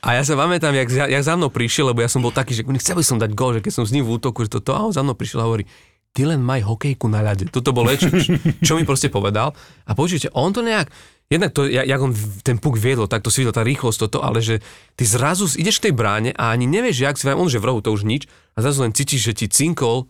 [0.00, 2.66] A ja sa pamätám, jak, jak za mnou prišiel, lebo ja som bol taký, že
[2.74, 4.80] chcel by som dať gol, že keď som s ním v útoku, že toto, a
[4.80, 5.62] on za mnou prišiel a hovorí,
[6.10, 7.46] ty len maj hokejku na ľade.
[7.46, 8.10] Toto bol čo,
[8.58, 9.54] čo mi proste povedal.
[9.84, 10.90] A počujte, on to nejak,
[11.28, 12.12] jednak to, ja- jak on
[12.42, 14.64] ten puk viedol, tak to si videl, tá rýchlosť toto, ale že
[14.96, 17.80] ty zrazu ideš k tej bráne a ani nevieš, jak si on, že v rohu
[17.84, 18.26] to už nič,
[18.56, 20.08] a zrazu len cítiš, že ti cinkol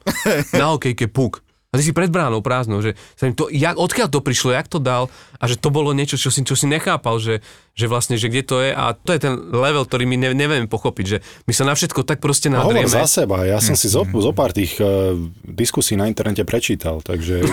[0.55, 1.43] na hokejke puk.
[1.69, 4.81] A ty si pred bránou prázdnou, že sa to, jak, odkiaľ to prišlo, jak to
[4.81, 7.45] dal a že to bolo niečo, čo si, čo si nechápal, že,
[7.79, 10.66] že vlastne, že kde to je a to je ten level, ktorý my ne, nevieme
[10.66, 12.91] pochopiť, že my sa na všetko tak proste Hovor nadrieme.
[12.91, 15.14] za seba, ja som si zo, zo pár tých uh,
[15.47, 17.47] diskusí na internete prečítal, takže...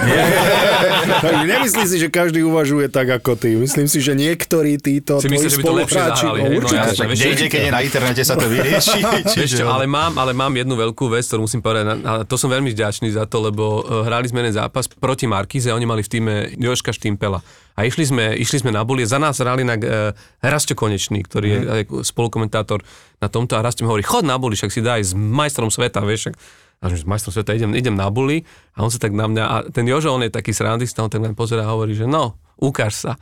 [1.25, 3.53] takže nemyslím si, že každý uvažuje tak ako ty.
[3.53, 6.49] Myslím si, že niektorí títo Si myslíš, že by to lepšie zahrali, no?
[6.49, 6.81] No určite.
[6.81, 8.99] jasné, Tak vieš, ide, keď je na internete, sa to vyrieši.
[9.45, 12.73] Čo, ale mám, ale mám jednu veľkú vec, ktorú musím povedať, a to som veľmi
[12.73, 16.33] vďačný za to, lebo uh, hrali sme jeden zápas proti Markize, oni mali v týme
[16.57, 17.45] Joška Štimpela.
[17.75, 21.47] A išli sme, išli sme na bulie, za nás hrali na uh, Rastio Konečný, ktorý
[21.47, 22.79] je aj spolukomentátor
[23.19, 25.99] na tomto a Rastio mi hovorí, chod na buli, však si daj s majstrom sveta,
[26.07, 26.35] vieš, však
[26.83, 28.43] a že s majstrom sveta idem, idem na buli
[28.75, 31.23] a on sa tak na mňa, a ten Jožo, on je taký srandista, on tak
[31.23, 33.13] len pozerá a hovorí, že no, ukáž sa.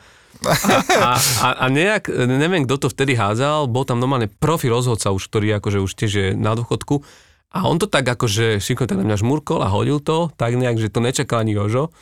[0.43, 5.29] A, a, a nejak, neviem, kto to vtedy hádzal, bol tam normálne profi rozhodca už,
[5.29, 7.05] ktorý akože už tiež je na dôchodku.
[7.53, 10.81] A on to tak akože šikovne tak na mňa žmurkol a hodil to, tak nejak,
[10.81, 11.93] že to nečakal ani Jožo.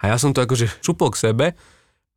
[0.00, 1.46] A ja som to akože šupol k sebe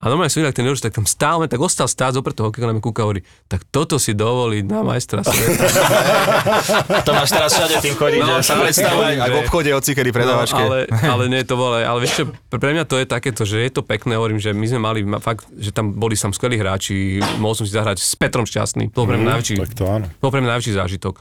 [0.04, 2.68] A normálne som videl, ten Jožo, tak tam stále, tak ostal stáť, zopred toho hokejka
[2.68, 5.64] na mňa kúka, hovorí, tak toto si dovolí na majstra sveta.
[7.04, 10.56] To máš teraz všade tým chodiť, No, že sa predstavuj aj v obchode odcikedy predavačke.
[10.56, 10.78] No, ale,
[11.14, 13.82] ale nie, to bolo, ale vieš čo, pre mňa to je takéto, že je to
[13.82, 16.95] pekné, hovorím, že my sme mali ma- fakt, že tam boli tam skvelí hráči,
[17.38, 20.06] mohol som si zahrať s Petrom Šťastný, to bol pre mňa najväčší, Tak to áno.
[20.08, 21.16] to bol pre mňa najväčší zážitok.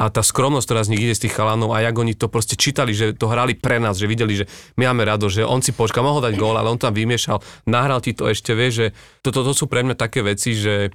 [0.00, 2.56] A tá skromnosť, ktorá z nich ide z tých chalanov a jak oni to proste
[2.56, 4.48] čítali, že to hrali pre nás, že videli, že
[4.80, 8.00] my máme rado, že on si počka, mohol dať gól, ale on tam vymiešal, nahral
[8.00, 8.86] ti to ešte, vieš, že
[9.20, 10.88] toto to, to sú pre mňa také veci, že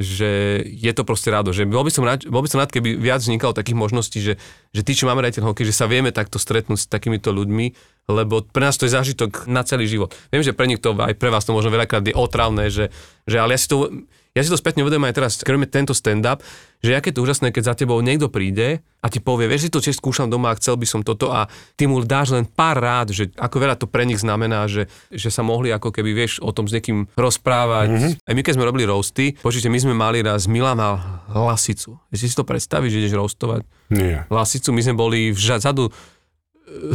[0.00, 2.96] že je to proste rado, že bol by som rád, bol by som rád keby
[2.96, 4.40] viac vznikalo takých možností, že,
[4.72, 7.66] že tí, čo máme rád ten hokej, že sa vieme takto stretnúť s takýmito ľuďmi,
[8.08, 10.16] lebo pre nás to je zážitok na celý život.
[10.32, 12.88] Viem, že pre nich to aj pre vás to možno veľakrát je otravné, že,
[13.28, 13.92] že ale ja si to,
[14.40, 16.40] ja si to spätne uvedomujem aj teraz, keď tento stand-up,
[16.80, 19.84] že aké to úžasné, keď za tebou niekto príde a ti povie, vieš, si to
[19.84, 21.44] tiež skúšam doma a chcel by som toto a
[21.76, 25.28] ty mu dáš len pár rád, že ako veľa to pre nich znamená, že, že
[25.28, 27.88] sa mohli ako keby, vieš, o tom s niekým rozprávať.
[27.92, 28.12] Mm-hmm.
[28.24, 32.00] Aj my, keď sme robili roasty, počujte, my sme mali raz Milana Lasicu.
[32.08, 33.60] Vieš si to predstaviť, že ideš roastovať
[33.92, 34.24] Nie.
[34.32, 35.92] Lasicu, my sme boli vzadu,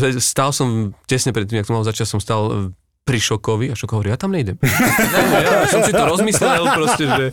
[0.02, 3.70] e, stál som tesne pred tým, jak to mal začať, som stál e, pri Šokovi
[3.70, 4.58] a Šoko hovorí, ja tam nejdem.
[5.46, 7.26] ja som si to rozmyslel proste, že...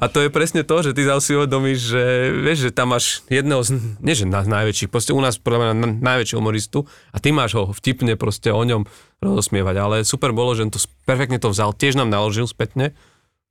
[0.00, 2.02] A to je presne to, že ty si uvedomíš, že
[2.32, 5.74] vieš, že tam máš jedného z, nie že na, najväčších, proste u nás podľa mňa
[5.76, 8.88] na, najväčšieho humoristu a ty máš ho vtipne proste o ňom
[9.20, 9.76] rozosmievať.
[9.76, 12.96] Ale super bolo, že on to perfektne to vzal, tiež nám naložil spätne,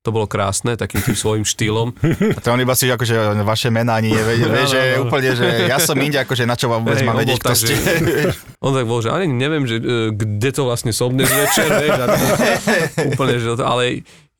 [0.07, 1.91] to bolo krásne, takým tým svojim štýlom.
[2.31, 5.11] A to on iba si akože vaše mená ani nevie, vie, že no, no.
[5.11, 7.51] úplne, že ja som inde, akože na čo vám vôbec Hej, mám on vedieť, kto
[7.51, 7.73] tak, ste.
[8.65, 11.99] On tak bol, že ani neviem, že e, kde to vlastne som dnes večer, vieš,
[11.99, 12.17] a to,
[13.11, 13.83] úplne, že to, ale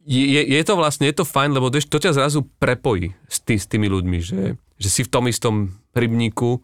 [0.08, 3.44] je, je, je to vlastne, je to fajn, lebo vieš, to ťa zrazu prepojí s,
[3.44, 6.64] tý, s tými ľuďmi, že, že si v tom istom rybníku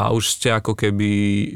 [0.00, 1.10] a už ste ako keby,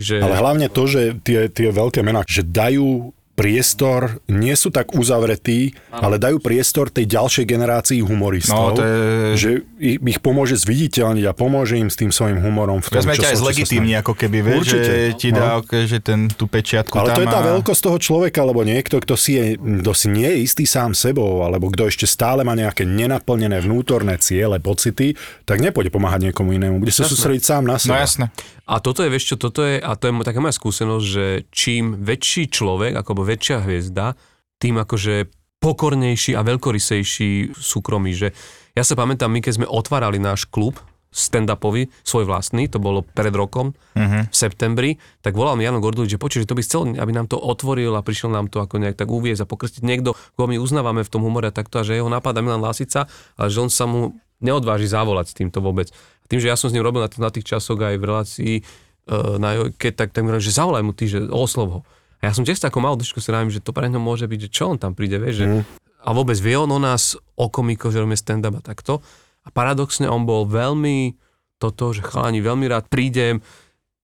[0.04, 0.20] že...
[0.20, 5.60] Ale hlavne to, že tie, tie veľké mená, že dajú priestor, nie sú tak uzavretí,
[5.90, 11.24] ale dajú priestor tej ďalšej generácii humoristov, No, to je- že ich, ich pomôže zviditeľniť
[11.24, 14.14] a pomôže im s tým svojim humorom v tom, Vezme čo ťa aj zlegitímni, ako
[14.14, 15.60] keby, vieš, Určite, že ti dá, no.
[15.60, 18.62] okay, že ten, tú pečiatku Ale tam to je tá a- veľkosť toho človeka, alebo
[18.62, 22.40] niekto, kto si, je, kto si nie je istý sám sebou, alebo kto ešte stále
[22.40, 26.78] má nejaké nenaplnené vnútorné ciele, pocity, tak nepôjde pomáhať niekomu inému.
[26.78, 27.12] Bude sa Jasné.
[27.12, 28.30] sústrediť sám na No seba.
[28.64, 32.00] A toto je, vieš čo, toto je, a to je taká moja skúsenosť, že čím
[32.00, 34.16] väčší človek, ako väčšia hviezda,
[34.56, 35.28] tým akože
[35.60, 38.32] pokornejší a veľkorysejší súkromí, že
[38.72, 40.76] ja sa pamätám, my keď sme otvárali náš klub
[41.14, 44.28] stand-upový, svoj vlastný, to bolo pred rokom, Mhm.
[44.28, 44.90] v septembri,
[45.22, 47.94] tak volal mi Jano Gordulič, že počuj, že to by chcel, aby nám to otvoril
[47.94, 51.12] a prišiel nám to ako nejak tak uviezť a pokrstiť niekto, koho my uznávame v
[51.14, 53.06] tom humore a takto, a že jeho napadá Milan Lasica,
[53.38, 55.88] ale že on sa mu neodváži zavolať s týmto vôbec.
[56.22, 58.04] A tým, že ja som s ním robil na, t- na tých časoch aj v
[58.04, 61.80] relácii, uh, na, keď tak, tak mi že zavolaj mu ty, že oslov ho.
[62.20, 64.48] A ja som tiež takou mal dušku si vravím, že to pre ňo môže byť,
[64.48, 65.46] že čo on tam príde, vieš, že,
[66.04, 69.04] a vôbec vie on o nás, o komiko, že robíme stand-up a takto.
[69.44, 71.20] A paradoxne on bol veľmi
[71.60, 73.44] toto, že chalani, veľmi rád prídem,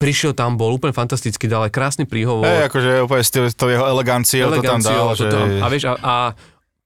[0.01, 2.49] prišiel tam, bol úplne fantastický, dal aj krásny príhovor.
[2.49, 5.28] Hej, akože úplne tou jeho eleganciou to tam dal, že...
[5.61, 6.14] A vieš, a, a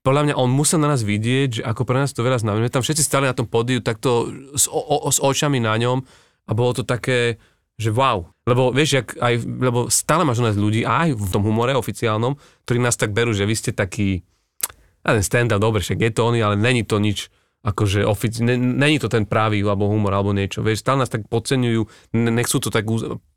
[0.05, 2.69] podľa mňa on musel na nás vidieť, že ako pre nás to veľa znamená.
[2.69, 6.05] Tam všetci stali na tom pódiu takto s, o, o, s očami na ňom
[6.45, 7.41] a bolo to také,
[7.81, 8.29] že wow.
[8.45, 12.37] Lebo vieš, jak aj, lebo stále máš u nás ľudí, aj v tom humore oficiálnom,
[12.69, 14.21] ktorí nás tak berú, že vy ste taký,
[15.01, 17.33] a ten stand-up, dobre, však je to oný, ale není to nič,
[17.65, 20.61] akože ofici- ne, není to ten pravý alebo humor alebo niečo.
[20.61, 22.85] Vieš, stále nás tak podceňujú, ne- nechcú to tak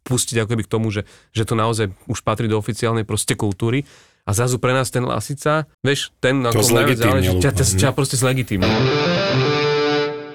[0.05, 3.89] pustiť ako keby k tomu, že, že to naozaj už patrí do oficiálnej proste kultúry.
[4.29, 8.21] A zrazu pre nás ten Lasica, vieš, ten ako najviac záleží, ťa, ťa, ťa proste
[8.21, 8.69] zlegitímne.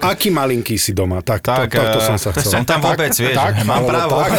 [0.04, 1.18] Aký malinký si doma?
[1.18, 2.50] Tak, Tak, to, to, to eh, som sa chcel.
[2.50, 4.14] som tam vôbec, vieš, mám alebo právo.
[4.20, 4.32] Tak,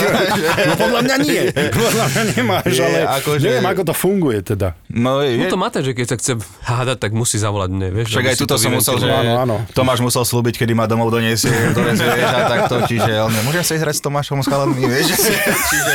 [0.63, 1.43] no podľa mňa nie.
[1.75, 4.77] Podľa mňa nemáš, Je, ale akože- neviem, ako to funguje teda.
[4.87, 8.11] No, je, No to máte, že keď sa chce hádať, tak musí zavolať mne, vieš.
[8.11, 9.07] však aj tuto to som musel, že.
[9.07, 9.55] Áno, áno.
[9.71, 13.73] Tomáš musel slúbiť, kedy ma domov donesie, donesie, vieš, a takto, čiže on môžem sa
[13.73, 15.05] ísť hrať s Tomášom s chalanmi, vieš,
[15.69, 15.93] čiže...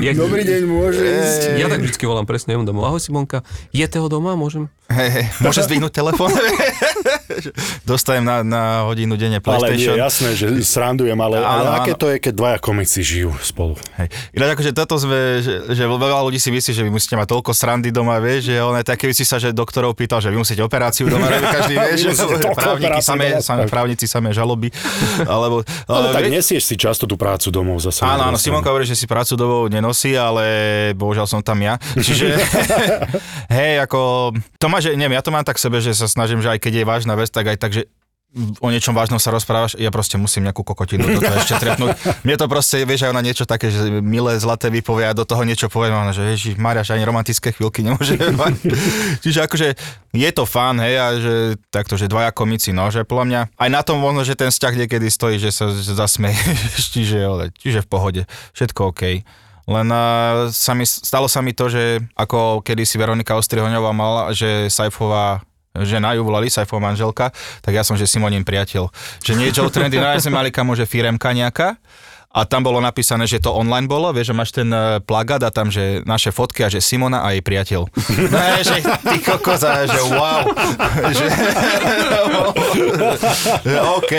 [0.00, 1.42] Ja, Dobrý deň, môže ísť.
[1.56, 2.84] Ja tak vždycky volám presne jemu domov.
[2.84, 3.40] Ahoj Simonka,
[3.70, 4.66] je toho doma, môžem?
[4.88, 6.32] Hej, hej, môže zdvihnúť telefón?
[7.90, 9.94] Dostajem na, na hodinu denne Ale nie, PlayStation.
[9.96, 12.00] jasné, že srandujem, ale, ale Áno, aké áno.
[12.00, 13.74] to je, keď dvaja komici žijú spolu?
[13.96, 14.08] Hej.
[14.32, 17.50] Ináč akože toto sme, že, že veľa ľudí si myslí, že vy musíte mať toľko
[17.52, 20.60] srandy doma, vieš, že on aj také si sa, že doktorov pýtal, že vy musíte
[20.60, 24.68] operáciu doma robiť každý, vieš, Vy že právniky samé, samé, právnici samé žaloby,
[25.24, 25.62] alebo...
[25.88, 28.04] Ale tak vieš- nesieš si často tú prácu domov zase.
[28.04, 30.44] Áno, áno, Simonka hovorí, že si prácu domov nenosí, ale
[30.94, 31.76] bohužiaľ som tam ja.
[31.94, 32.36] Čiže,
[33.50, 36.50] hej, ako, to má, že, neviem, ja to mám tak sebe, že sa snažím, že
[36.52, 37.90] aj keď je vážna vec, tak aj tak, že
[38.60, 41.96] o niečom vážnom sa rozprávaš, ja proste musím nejakú kokotinu do toho ešte trepnúť.
[42.28, 45.48] Mne to proste, vieš, aj ona niečo také, že milé, zlaté vypovie a do toho
[45.48, 48.68] niečo poviem, ona, že ježiš, Maria, že ani romantické chvíľky nemôže mať.
[49.24, 49.66] Čiže akože
[50.12, 51.34] je to fán, hej, a že
[51.72, 54.84] takto, že dvaja komici, no, že podľa mňa aj na tom možno, že ten vzťah
[54.84, 59.24] niekedy stojí, že sa zasmeješ, čiže, ale, čiže v pohode, všetko OK.
[59.68, 59.88] Len
[60.48, 65.44] sa mi, stalo sa mi to, že ako kedysi Veronika Ostrihoňová mala, že Saifová
[65.84, 68.88] žena ju volali, Saifová manželka, tak ja som, že Simonín priateľ.
[69.22, 71.76] Že nie Joe Trendy, no ja sme mali kamo, firemka nejaká,
[72.28, 75.48] a tam bolo napísané, že to online bolo, vieš, že máš ten eh, plagát a
[75.48, 77.88] tam, že naše fotky a že Simona a jej priateľ.
[78.28, 80.44] No je, že ty kokos a že wow.
[81.18, 81.26] Že,
[83.68, 84.12] že OK.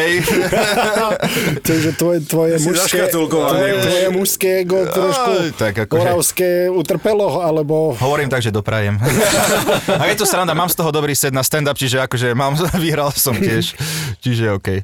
[1.61, 7.93] Takže tvoje, tvoje mužské, tvoje, tvoje mužské ego trošku tak akože- oravské utrpelo, alebo...
[8.01, 8.97] Hovorím tak, že doprajem.
[9.85, 13.13] A je to sranda, mám z toho dobrý set na stand-up, čiže akože mám, vyhral
[13.13, 13.77] som tiež,
[14.23, 14.81] čiže OK.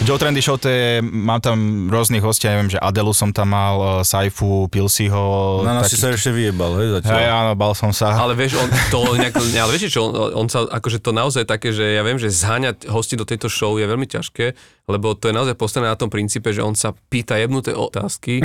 [0.00, 3.52] Joe Trendy Show, to je, mám tam rôznych hostí, ja neviem, že Adelu som tam
[3.52, 5.60] mal, eh, Saifu, Pilsiho.
[5.60, 7.12] Na nás si sa ešte vyjebal, hej, zatiaľ.
[7.20, 8.16] Hej, áno, bal som sa.
[8.16, 11.76] Ale vieš, on to nejak, ale vieš čo, on, on sa, akože to naozaj také,
[11.76, 14.56] že ja viem, že zháňať hosti do tejto show je veľmi ťažké,
[14.90, 18.42] lebo to je naozaj postavené na tom princípe, že on sa pýta jebnuté otázky,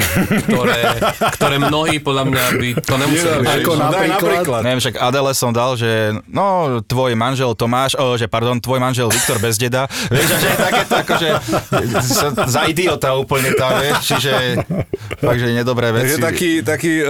[0.52, 1.02] ktoré,
[1.40, 3.38] ktoré mnohí podľa mňa by to nemuseli.
[3.42, 3.64] Vieš.
[3.66, 4.62] Ako napríklad, napríklad.
[4.62, 9.10] Neviem, však Adele som dal, že no, tvoj manžel Tomáš, o, že pardon, tvoj manžel
[9.10, 11.30] Viktor bez deda, vieš, že je takéto akože
[12.46, 14.34] za idiota úplne tam, vieš, čiže
[15.16, 16.22] takže nedobré Takže veci.
[16.22, 17.10] taký, taký uh,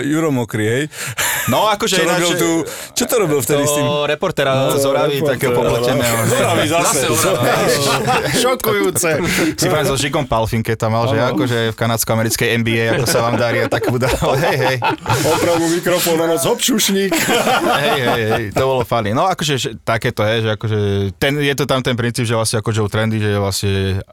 [0.00, 0.84] Juro Mokrý, hej?
[1.46, 2.50] No, akože Čo robil ináč- tu,
[2.92, 3.84] čo to robil vtedy s tým?
[3.84, 6.16] To reportéra z Oravy, takého popleteného.
[6.26, 7.04] Zoravý zase.
[7.06, 7.78] Zase
[8.42, 9.10] šokujúce.
[9.54, 13.18] Si pamätám so Žigom Palfin, keď tam mal, že akože v kanadsko-americkej NBA, ako sa
[13.22, 14.10] vám darí, a tak udal,
[14.44, 14.76] hej, hej,
[15.26, 17.12] Opravu mikrofón na noc, hop, šušník.
[17.12, 19.10] hej, hej, hej, to bolo funny.
[19.10, 20.78] No akože že- takéto je, že akože,
[21.14, 23.72] ten, je to tam ten princíp, že vlastne ako Joe Trendy, že je vlastne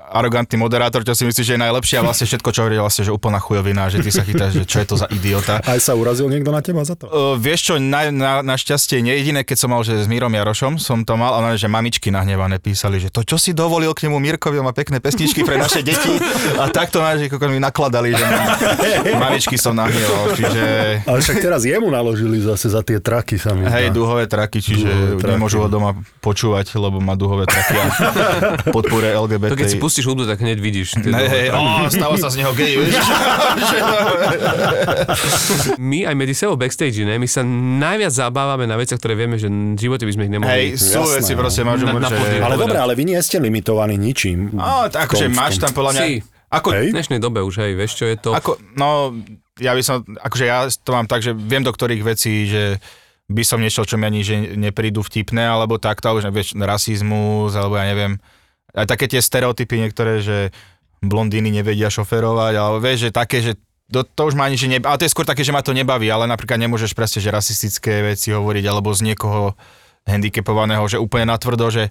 [0.09, 3.11] arogantný moderátor, čo si myslíš, že je najlepší a vlastne všetko, čo hovorí, vlastne, že
[3.21, 5.61] úplná chujovina, že ty sa chytáš, že čo je to za idiota.
[5.61, 7.05] Aj sa urazil niekto na teba za to?
[7.05, 10.81] Uh, vieš čo, na, na, našťastie nie jediné, keď som mal, že s Mírom Jarošom
[10.81, 14.17] som to mal, ale že mamičky nahnevané písali, že to čo si dovolil k nemu
[14.17, 16.09] Mirkovi, má pekné pesničky pre naše deti
[16.57, 18.25] a takto náš, ako mi nakladali, že
[19.13, 20.63] mamičky som nahneval, čiže
[21.05, 24.89] Ale však teraz jemu naložili zase za tie traky sa mi hej, duhové traky, čiže
[24.89, 25.33] Duhové traky.
[25.37, 25.91] nemôžu ho doma
[26.23, 27.85] počúvať, lebo má duhové traky a
[28.71, 29.53] podpore LGBT.
[29.53, 30.97] To keď si pustíš hudbu, tak hneď vidíš.
[30.97, 32.95] tie Hej, ó, stáva sa z neho gej, vieš?
[35.91, 39.47] My aj medzi sebou backstage, ne, my sa najviac zabávame na veciach, ktoré vieme, že
[39.49, 40.51] v živote by sme ich nemohli.
[40.51, 41.37] Hej, sú Jasné, veci no.
[41.39, 42.15] proste, máš Na- na že...
[42.15, 42.59] Ale povedať.
[42.59, 44.49] dobre, ale vy nie ste limitovaní ničím.
[44.55, 46.03] No, akože máš tam podľa mňa...
[46.05, 46.23] Si.
[46.51, 46.91] Ako, Hej.
[46.91, 48.35] V dnešnej dobe už, hej, vieš čo je to?
[48.35, 49.15] Ako, no,
[49.55, 52.75] ja by som, akože ja to mám tak, že viem do ktorých vecí, že
[53.31, 57.55] by som nešiel, čo mi ani že neprídu vtipné, alebo takto, alebo že vieš, rasizmus,
[57.55, 58.19] alebo ja neviem,
[58.75, 60.51] aj také tie stereotypy niektoré, že
[61.01, 63.57] blondíny nevedia šoferovať, alebo vieš, že také, že
[63.91, 65.75] to, to už ma ani, že ne, ale to je skôr také, že ma to
[65.75, 69.57] nebaví, ale napríklad nemôžeš presne, že rasistické veci hovoriť, alebo z niekoho
[70.07, 71.83] handicapovaného, že úplne natvrdo, že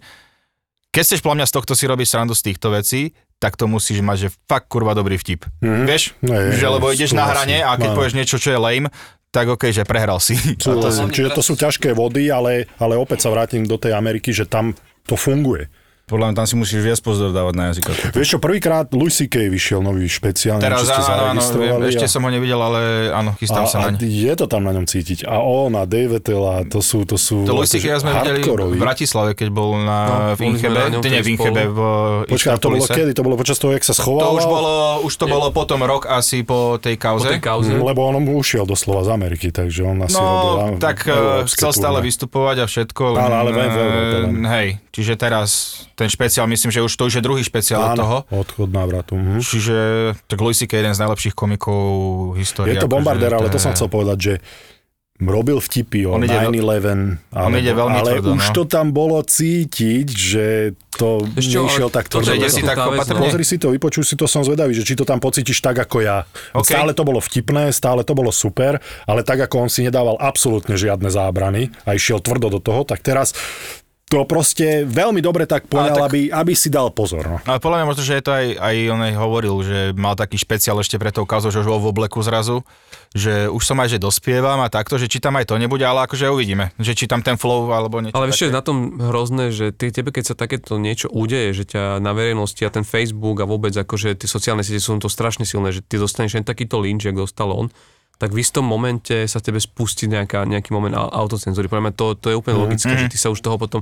[0.90, 4.02] keď chceš podľa mňa z tohto si robiť srandu z týchto vecí, tak to musíš
[4.02, 5.46] mať, že fakt kurva dobrý vtip.
[5.62, 5.86] Mm-hmm.
[5.86, 6.02] Vieš?
[6.18, 7.96] Hej, že hej, lebo ideš na hrane a keď Áno.
[7.96, 8.90] povieš niečo, čo je lame,
[9.30, 10.34] tak okej, že prehral si.
[10.58, 11.14] Súhlasím.
[11.14, 14.74] Čiže to sú ťažké vody, ale, ale opäť sa vrátim do tej Ameriky, že tam
[15.06, 15.70] to funguje.
[16.11, 17.84] Podľa mňa tam si musíš viac pozor dávať na jazyk.
[18.11, 19.46] Vieš čo, prvýkrát Louis C.K.
[19.46, 21.84] vyšiel nový špeciál, neviem, Teraz či ste áno, áno, viem, zaregistrovali.
[21.86, 22.80] ešte a- som ho nevidel, ale
[23.11, 24.02] áno, chystám a, sa a naň.
[24.02, 25.22] je to tam na ňom cítiť.
[25.24, 28.42] A on a David Tella, to sú, to sú To Lucy, akože ja sme videli
[28.42, 31.78] v Bratislave, keď bol na, No, v Inchebe, na to nie v Inchebe, v
[32.26, 33.11] Počkaj, a to bolo kedy?
[33.12, 34.34] To bolo počas toho, jak sa To schoval?
[34.34, 34.72] už bolo,
[35.06, 37.28] už to bolo potom rok asi po tej Po kauze.
[37.28, 37.70] tej kauze.
[37.70, 40.52] Lebo on ušiel doslova z Ameriky, takže on asi robil...
[40.52, 43.02] No, tak európske chcel stále vystupovať a všetko.
[43.12, 43.70] Ale len.
[43.70, 45.48] eh, Hej, čiže teraz
[46.01, 48.16] ten špeciál, myslím, že už to už je druhý špeciál od toho.
[48.32, 49.20] odchod návratu.
[49.20, 49.44] Mhm.
[49.44, 49.76] Čiže
[50.24, 50.72] tak Louis C.K.
[50.72, 51.84] je jeden z najlepších komikov
[52.40, 52.72] histórie.
[52.72, 54.34] Je to akože bombardér, ale to som chcel povedať, že
[55.20, 58.55] robil vtipy o On ide veľ- 9-11, on ide veľmi ale tvrdo, už no.
[58.57, 60.46] to tam bolo cítiť, že
[60.96, 62.32] to Ešte, ale nešiel tak tvrdo.
[62.32, 63.20] ide si tak opatrne.
[63.20, 66.01] Pozri si to, vypočuj si to, som zvedavý, že či to tam pocítiš tak ako
[66.01, 66.24] ja.
[66.57, 66.72] OK.
[66.72, 70.72] Stále to bolo vtipné, stále to bolo super, ale tak ako on si nedával absolútne
[70.80, 73.36] žiadne zábrany a išiel tvrdo do toho, tak teraz
[74.11, 77.22] to proste veľmi dobre tak poňal, tak- aby, aby si dal pozor.
[77.22, 77.38] No.
[77.46, 80.34] Ale podľa mňa možno, že je to aj, aj on aj hovoril, že mal taký
[80.34, 82.66] špeciál ešte pre tou kauzou, že už bol v obleku zrazu,
[83.14, 86.11] že už som aj, že dospievam a takto, že či tam aj to nebude, ale
[86.11, 88.58] akože uvidíme, že či tam ten flow alebo niečo Ale ešte také.
[88.58, 92.66] na tom hrozné, že ty, tebe keď sa takéto niečo udeje, že ťa na verejnosti
[92.66, 96.02] a ten Facebook a vôbec akože tie sociálne siete sú to strašne silné, že ty
[96.02, 97.70] dostaneš len takýto lynč, jak dostal on,
[98.21, 101.73] tak v istom momente sa tebe spustí nejaká, nejaký moment au- autocenzúry.
[101.73, 103.81] Podľa mňa to, to je úplne logické, že ty sa už toho potom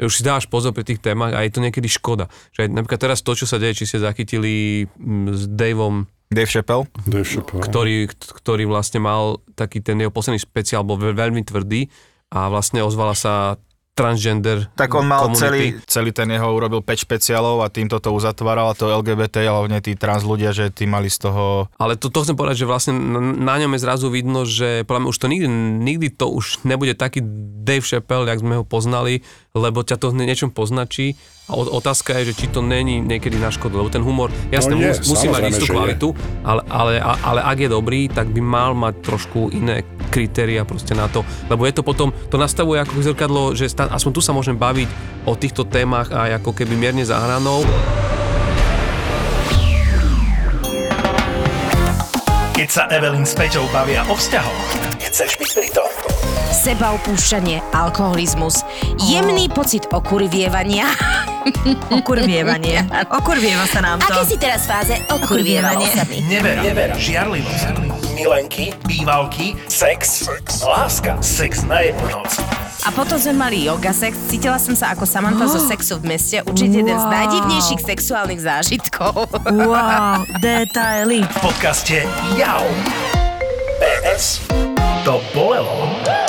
[0.00, 2.32] už si dáš pozor pri tých témach a je to niekedy škoda.
[2.56, 6.48] Že aj napríklad teraz to, čo sa deje, či ste zachytili mm, s Daveom Dave
[6.48, 6.88] Chappelle?
[7.04, 7.60] Dave Chappelle.
[7.60, 11.92] ktorý, ktorý vlastne mal taký ten jeho posledný špeciál, bol veľ- veľmi tvrdý
[12.32, 13.60] a vlastne ozvala sa
[14.00, 15.84] transgender Tak on mal celý, community.
[15.84, 19.92] celý ten jeho, urobil 5 špeciálov a týmto to uzatváral a to LGBT, hlavne tí
[19.92, 21.68] trans ľudia, že tí mali z toho...
[21.76, 25.00] Ale to, to chcem povedať, že vlastne na, na ňom je zrazu vidno, že podľa
[25.04, 25.46] mňa už to nikdy,
[25.84, 27.20] nikdy to už nebude taký
[27.60, 29.20] Dave Chappelle, jak sme ho poznali,
[29.50, 31.18] lebo ťa to niečom poznačí
[31.50, 34.86] a otázka je, že či to není niekedy na škodu, lebo ten humor, jasne, No
[34.86, 36.14] je, musí mať istú kvalitu,
[36.46, 39.82] ale, ale, ale ak je dobrý, tak by mal mať trošku iné
[40.14, 44.12] kritéria proste na to, lebo je to potom, to nastavuje ako zrkadlo, že sta, aspoň
[44.14, 44.86] tu sa môžem baviť
[45.26, 47.66] o týchto témach a ako keby mierne za hranou.
[52.54, 54.62] Keď sa Evelyn s Peťou bavia o vzťahoch,
[55.02, 55.90] chceš byť pri tom.
[56.52, 58.60] Seba upúšťanie, alkoholizmus,
[59.00, 60.84] jemný pocit okurvievania.
[61.90, 62.84] Okurvievanie.
[63.08, 64.12] Okurvieva sa nám to.
[64.12, 65.88] Aké si teraz fáze okurvieva Okurvievanie.
[65.88, 66.18] osadný?
[66.22, 67.64] Nevera, nevera, žiarlivosť,
[68.12, 70.28] milenky, bývalky, sex,
[70.60, 72.36] láska, sex na jednu noc.
[72.80, 74.16] A potom sme mali yoga sex.
[74.28, 76.44] Cítila som sa ako Samantha zo sexu v meste.
[76.44, 77.12] Určite jeden z Wow.
[77.12, 79.28] najdivnejších sexuálnych zážitkov.
[79.46, 81.24] Wow, detaily.
[81.24, 82.04] V podcaste
[82.36, 82.64] Jau.
[83.80, 84.44] PS.
[85.04, 85.88] To bolelo.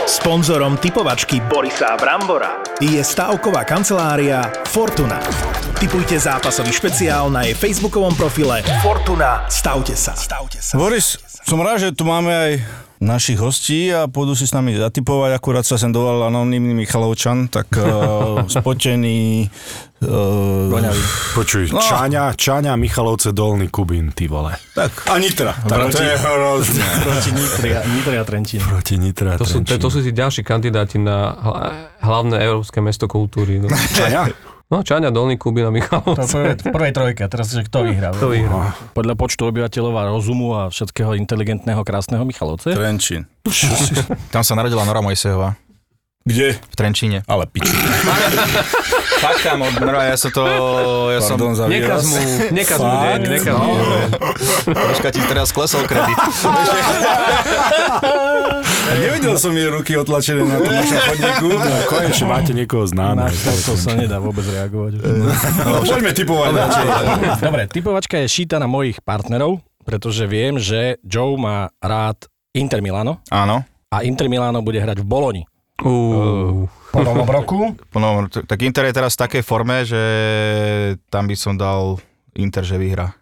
[0.09, 5.21] Sponzorom typovačky Borisa Brambora je stavková kancelária Fortuna.
[5.77, 9.45] Typujte zápasový špeciál na jej facebookovom profile Fortuna.
[9.45, 10.17] Stavte sa.
[10.17, 10.73] Stavte sa.
[10.77, 12.51] Boris, som rád, že tu máme aj
[13.01, 15.33] našich hostí a pôjdu si s nami zatipovať.
[15.33, 19.49] Akurát sa sem dovolal anonimný Michalovčan, tak uh, spotený.
[20.01, 20.73] Uh,
[21.31, 21.77] Počuj, No.
[21.77, 24.57] Čáňa, Čáňa, Michalovce, Dolný Kubín, ty vole.
[24.73, 25.53] tak, A Nitra.
[25.53, 26.85] Tak to je hrozné.
[27.05, 28.61] Proti Nitria, Nitria Trenčín.
[28.61, 29.37] Proti Nitra.
[29.37, 31.69] To sú, to, to sú tí ďalší kandidáti na hla-
[32.01, 33.61] hlavné európske mesto kultúry.
[33.61, 33.69] No.
[33.69, 34.21] Čáňa?
[34.71, 36.31] No, Čaňa, Dolný Kubín a To Michalovce.
[36.31, 38.15] prvé, v prvej trojke, teraz, že kto vyhrá?
[38.15, 38.71] Kto vyhrá?
[38.95, 42.71] Podľa počtu obyvateľov a rozumu a všetkého inteligentného, krásneho Michalovce.
[42.71, 43.27] Trenčín.
[44.31, 45.59] Tam sa narodila Nora Mojsejová.
[46.21, 46.53] Kde?
[46.53, 47.25] V Trenčíne.
[47.25, 47.73] Ale piči.
[49.25, 50.41] Fakt tam, od Nora, ja sa to...
[51.09, 51.37] Ja som...
[51.37, 52.17] Pardon za Nekaz mu,
[52.53, 53.29] nekaz mu deň, Fakt?
[53.29, 54.09] nekaz mu deň.
[54.69, 56.17] Troška ti teraz klesol kredit.
[58.91, 61.47] Nevidel som jej ruky otlačené na tom našom chodníku.
[61.53, 63.33] No, konečne máte niekoho Na známe.
[63.63, 64.91] to sa nedá vôbec reagovať.
[65.63, 66.51] No, poďme typovať.
[67.39, 73.23] Dobre, typovačka je šíta na mojich partnerov, pretože viem, že Joe má rád Inter Milano
[73.29, 73.63] Áno.
[73.87, 75.43] a Inter Milano bude hrať v Boloni.
[75.81, 77.73] Uh, Po novom roku.
[77.93, 80.01] No, t- tak Inter je teraz v takej forme, že
[81.07, 81.97] tam by som dal
[82.33, 83.15] Inter, že vyhrá.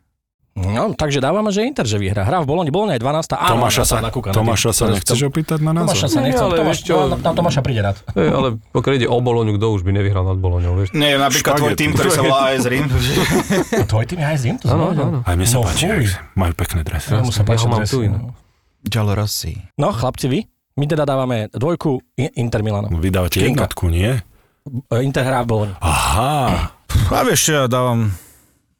[0.60, 2.28] No, takže dávame, že Inter, že vyhrá.
[2.28, 3.32] Hrá v Boloni, Boloni je 12.
[3.32, 6.10] Áno, Tomáša sa, na kúka na Tomáša sa nechceš opýtať na Tomáša názor?
[6.10, 6.44] sa nechcem.
[6.44, 6.96] ale Tomáš, čo?
[7.00, 7.96] na, na Tomáša príde rád.
[8.12, 10.92] Hej, ale pokiaľ ide o Boloňu, kto už by nevyhral nad Boloňou, vieš?
[10.92, 11.80] Nie, napríklad tvoj Špagety.
[11.80, 12.86] tým, ktorý sa volá AS Rim.
[12.92, 14.56] A tvoj tým je aj zim?
[14.60, 15.20] To Áno, áno.
[15.24, 15.86] Aj mne sa No, páči,
[16.36, 17.08] majú pekné dresy.
[17.08, 18.36] Sa Ja páči ho mám tu no.
[18.84, 19.54] Giallo Rossi.
[19.80, 20.40] No, chlapci, vy?
[20.80, 22.00] My teda dávame dvojku
[22.40, 22.88] Inter Milano.
[22.88, 24.16] Vy dávate jednotku, nie?
[24.88, 25.74] E, Inter hrá v Boloni.
[25.84, 26.72] Aha.
[27.12, 28.16] A vieš ja dávam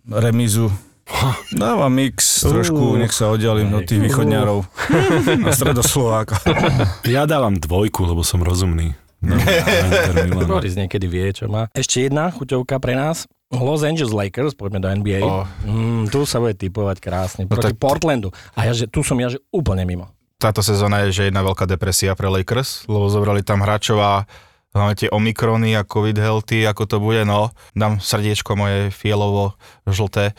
[0.08, 0.72] remizu.
[1.52, 4.62] Dávam mix trošku, nech sa oddialím od tých východňarov
[5.48, 6.38] a stredoslováka.
[7.04, 8.96] Ja dávam dvojku, lebo som rozumný.
[9.20, 10.48] No, na Inter Milan.
[10.48, 11.68] Boris niekedy vie, čo má.
[11.76, 13.28] Ešte jedna chuťovka pre nás.
[13.50, 15.20] Los Angeles Lakers, poďme do NBA.
[15.26, 15.44] Oh.
[15.66, 17.44] Mm, tu sa bude typovať krásne.
[17.44, 18.30] No Proti tak- Portlandu.
[18.54, 20.14] A ja, že, tu som ja, že úplne mimo.
[20.40, 24.24] Táto sezóna je že jedna veľká depresia pre Lakers, lebo zobrali tam hráčov a
[24.72, 30.32] hlavne tie Omikrony a COVID healthy, ako to bude, no, dám srdiečko moje fielovo žlté,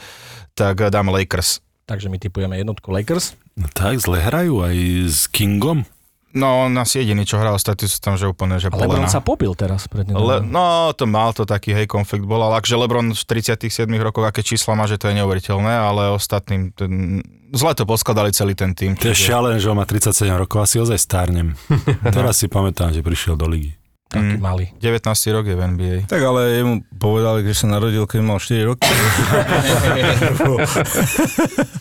[0.56, 1.60] tak dám Lakers.
[1.84, 3.36] Takže my typujeme jednotku Lakers.
[3.60, 5.84] No tak, zle hrajú aj s Kingom.
[6.30, 8.86] No, on asi jediný, čo hral, ostatní sú tam, že úplne, že Ale.
[8.86, 12.62] Lebron sa pobil teraz pred Le, no, to mal to taký, hej, konflikt bol, ale
[12.62, 17.18] akže Lebron v 37 rokoch, aké čísla má, že to je neuveriteľné, ale ostatným, ten,
[17.50, 18.94] zle to poskladali celý ten tým.
[18.94, 21.58] To je šialené, že on má 37 rokov, asi ozaj stárnem.
[22.14, 23.79] Teraz si pamätám, že prišiel do ligy.
[24.10, 24.42] Taký Mm.
[24.42, 24.66] malý.
[24.76, 25.96] 19 rok je v NBA.
[26.04, 28.82] Tak ale jemu povedali, že sa narodil, keď mal 4 roky.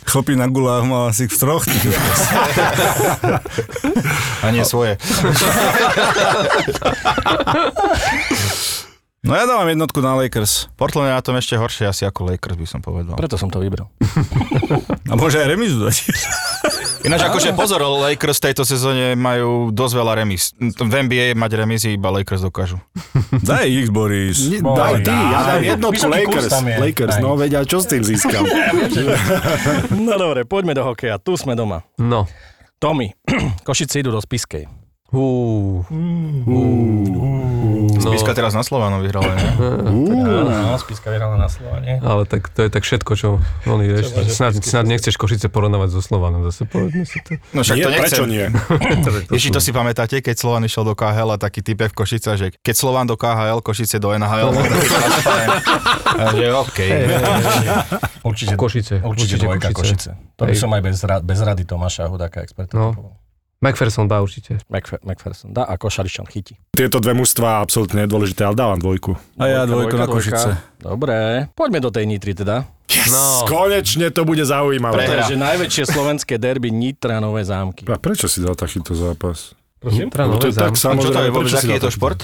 [0.06, 1.66] Chlpy na gulách mal asi v troch.
[4.40, 4.96] A nie svoje.
[9.20, 10.72] No ja dávam jednotku na Lakers.
[10.80, 13.20] Portland je na tom ešte horšie asi ako Lakers, by som povedal.
[13.20, 13.92] Preto som to vybral.
[15.12, 15.96] A môže aj remizu dať.
[17.04, 20.56] Ináč akože pozor, Lakers v tejto sezóne majú dosť veľa remis.
[20.56, 22.80] V NBA mať remisy iba Lakers dokážu.
[23.44, 24.40] Daj ich, Boris.
[24.64, 26.52] Daj ty, ja dám jednotku Lakers.
[26.80, 27.24] Lakers, Daj.
[27.24, 28.48] no vedia, čo s tým získam.
[30.00, 31.20] No dobre, poďme do hokeja.
[31.20, 31.84] Tu sme doma.
[32.00, 32.24] No,
[32.80, 33.12] Tommy,
[33.68, 34.79] Košice idú do Spiskej.
[35.10, 35.82] Hú.
[37.90, 39.50] No, Spiska teraz na Slovanu vyhrala, nie?
[40.22, 41.98] Áno, Spiska vyhrala na Slovane.
[42.00, 43.28] ale tak to je tak všetko, čo
[43.66, 47.42] oni, vieš, snad, snad nechceš Košice porovnávať so Slovanom, zase povedme si to.
[47.52, 48.06] No však Nie, to nechcem.
[48.06, 48.46] prečo nie?
[49.36, 52.48] Ježi, to si pamätáte, keď Slovan išiel do KHL a taký typek v Košice, že
[52.56, 54.54] keď Slovan do KHL, Košice do NHL,
[56.38, 56.90] že okej.
[58.22, 60.14] Určite, Košice, určite, určite dvojka Košice.
[60.14, 60.38] Košice.
[60.38, 60.82] To by som aj
[61.20, 62.94] bez rady Tomáša Hudáka experta No.
[63.60, 64.56] McPherson dá určite.
[64.66, 66.56] Macf- McPherson dá a Košaričan chytí.
[66.72, 69.20] Tieto dve mužstva absolútne nedôležité, ale dávam dvojku.
[69.36, 70.56] A ja dvojku na Košice.
[70.80, 72.64] Dobre, poďme do tej Nitry teda.
[72.88, 73.46] Yes, No.
[73.46, 75.04] konečne to bude zaujímavé.
[75.04, 77.84] To je, že najväčšie slovenské derby Nitra Nové zámky.
[77.86, 79.54] A prečo si dal takýto zápas?
[79.78, 80.08] Prosím?
[80.08, 80.64] Nitra, No to je tak.
[80.66, 82.20] A čo to je samozrejme, vôbec, aký je to šport?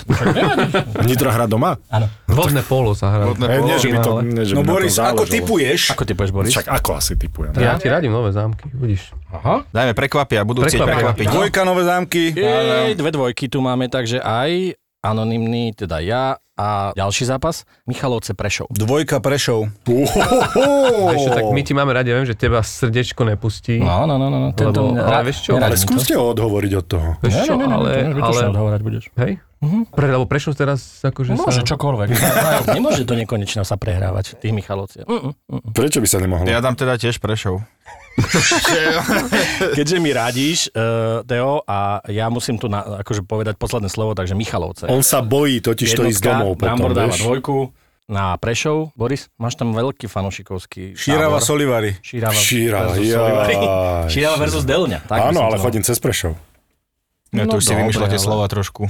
[1.07, 1.79] Nitra hra doma?
[1.87, 2.11] Áno.
[2.27, 3.23] Vodné polo sa hrá.
[3.25, 5.91] Vodné E, nie, že by to, nie, že No Boris, ako typuješ?
[5.91, 6.51] Ako typuješ, Boris?
[6.51, 7.55] Však ako asi typujem?
[7.55, 9.15] Ja ti radím nové zámky, vidíš.
[9.35, 9.55] Aha.
[9.69, 11.25] Dajme prekvapia, budú chcieť prekvapiť.
[11.27, 12.31] Dvojka nové zámky.
[12.31, 14.75] Jej, dve dvojky tu máme, takže aj
[15.05, 18.71] anonymný, teda ja a ďalší zápas, Michalovce Prešov.
[18.71, 19.67] Dvojka Prešov.
[19.85, 23.77] Vieš tak my ti máme radi, ja viem, že teba srdečko nepustí.
[23.77, 24.55] No, no, no, no.
[24.55, 25.59] Tento, Lebo- ale vieš čo?
[25.59, 27.09] Ale skúste ho odhovoriť od toho.
[27.19, 29.03] Vieš čo, Ne, ne, ne, ale, ne, ne, ale, odhovárať budeš.
[29.19, 29.43] hej?
[29.91, 31.67] Pre, lebo Prešov teraz akože Môže sa...
[31.67, 32.07] čokoľvek.
[32.77, 35.03] Nemôže to nekonečne sa prehrávať, tých Michalovci.
[35.03, 35.61] Mm, mm.
[35.73, 36.45] Prečo by sa nemohlo?
[36.45, 37.59] Ja dám teda tiež Prešov.
[39.77, 44.35] Keďže mi radíš, uh, Teo, a ja musím tu na, akože povedať posledné slovo, takže
[44.35, 44.87] Michalovce.
[44.87, 48.93] On sa bojí totiž to ísť domov potom, Brambor dáva dvojku na Prešov.
[48.93, 51.47] Boris, máš tam veľký fanošikovský Šírava tábor.
[51.47, 51.91] Solivary.
[52.05, 53.17] Šírava, Šírava, versus jaj.
[53.17, 53.55] Solivary.
[54.13, 54.99] Šírava versus Delňa.
[55.09, 56.37] Tak Áno, ale chodím cez Prešov.
[57.35, 58.83] No tu už si dobre, vymýšľate ale- slova trošku.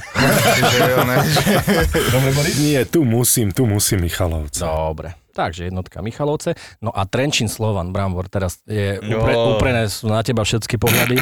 [2.14, 2.56] Dobre, Boris?
[2.62, 4.62] Nie, tu musím, tu musím Michalovce.
[4.62, 5.18] Dobre.
[5.36, 6.56] Takže jednotka Michalovce.
[6.80, 11.20] No a Trenčín Slovan, Brambor, teraz je upre, uprené sú na teba všetky pohľady.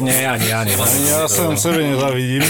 [0.00, 0.72] Nie, ani ja, nie.
[1.04, 2.48] Ja som sebe nezavidím.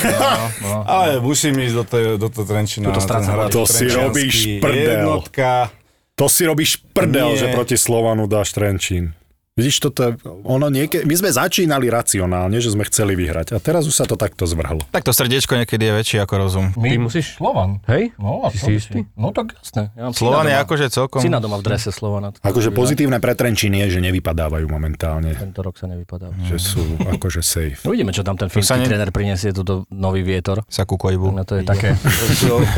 [0.62, 0.86] no.
[1.01, 2.94] Ale musím ísť do toho, do toho Trenčina.
[2.94, 5.03] Tuto hrad To si robíš prdel.
[5.03, 5.74] Jednotka.
[6.14, 7.38] To si robíš prdel, Nie.
[7.38, 9.14] že proti Slovanu dáš Trenčín.
[9.59, 10.14] Vidíš, toto
[10.46, 14.14] ono nieke, my sme začínali racionálne, že sme chceli vyhrať a teraz už sa to
[14.14, 14.86] takto zvrhlo.
[14.88, 16.66] Tak to srdiečko niekedy je väčšie ako rozum.
[16.78, 17.82] My, Ty musíš- Slovan.
[17.84, 18.14] Hej?
[18.14, 18.98] No, a si by istý?
[19.12, 19.90] No tak jasné.
[19.92, 21.18] Ja Slovan je akože celkom...
[21.18, 22.30] Syna doma v drese Slovana.
[22.38, 25.34] Akože pozitívne pre Trenčín je, že nevypadávajú momentálne.
[25.34, 26.30] Tento rok sa nevypadá.
[26.44, 27.82] Že sú akože safe.
[27.82, 30.62] Uvidíme, čo tam ten fínsky ne- tréner prinesie, toto nový vietor.
[30.70, 31.34] Sa ku kojbu.
[31.34, 31.98] No to je také...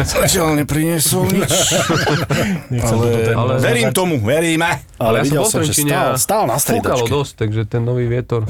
[0.01, 1.53] Zatiaľ nepriniesol nič.
[2.73, 4.81] Ale, ale verím tomu, veríme.
[4.97, 8.47] Ale ja videl som že stál, stál na Fúkalo dosť, takže ten nový vietor.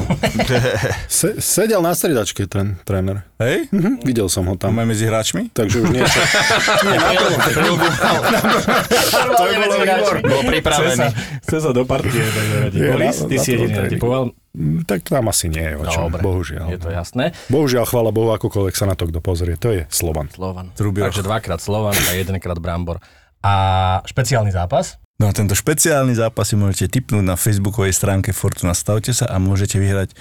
[1.08, 3.24] Se, sedel na striedačke ten tréner.
[3.40, 3.72] Hej?
[3.72, 4.76] Mhm, videl som ho tam.
[4.76, 5.48] Máme medzi hráčmi?
[5.48, 6.04] Takže už nie.
[6.84, 7.24] nie na to,
[9.40, 10.14] To bolo výbor.
[10.20, 11.06] Bol pripravený.
[11.48, 12.20] Chce sa do partie.
[12.76, 14.36] Boris, ty si jediný natypoval.
[14.50, 16.74] Mm, tak tam asi nie je o čom, Dobre, bohužiaľ.
[16.74, 17.30] je to jasné.
[17.46, 20.26] Bohužiaľ, chvála Bohu, akokoľvek sa na to kto pozrie, to je Slovan.
[20.34, 20.74] Slovan.
[20.74, 21.06] Trubioch.
[21.06, 22.98] Takže dvakrát Slovan a jedenkrát Brambor.
[23.40, 23.54] A
[24.04, 24.99] špeciálny zápas?
[25.20, 28.72] No a tento špeciálny zápas si môžete tipnúť na facebookovej stránke Fortuna.
[28.72, 30.16] Stavte sa a môžete vyhrať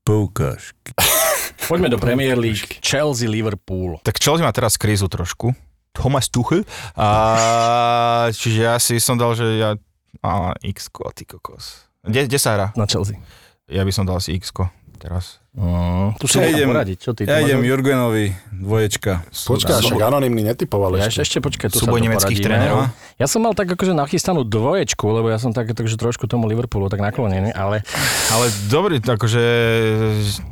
[0.00, 0.96] poukážky.
[1.68, 2.80] Poďme do Premier League.
[2.80, 4.00] Chelsea, Liverpool.
[4.00, 5.52] Tak Chelsea má teraz krízu trošku.
[5.92, 6.64] Thomas Tuchel.
[6.96, 9.76] A, čiže ja si som dal, že ja...
[10.24, 11.84] A, x ty kokos.
[12.00, 12.66] Kde, kde sa hrá?
[12.80, 13.20] Na Chelsea.
[13.68, 14.48] Ja by som dal si x
[15.00, 15.40] teraz.
[15.50, 16.98] Mm, tu si Ja ja idem- poradiť.
[17.00, 17.26] Čo ty?
[17.26, 19.26] Ja idem Jurgenovi, dvoječka.
[19.26, 21.26] Počkaj, však anonimný netypoval Ja ešte.
[21.26, 22.86] ešte, ešte počkaj, tu Súboj sa to nemeckých trénerov.
[23.18, 26.86] Ja som mal tak akože nachystanú dvoječku, lebo ja som tak, takže trošku tomu Liverpoolu
[26.86, 27.82] tak naklonený, ale
[28.30, 29.42] Ale dobrý, akože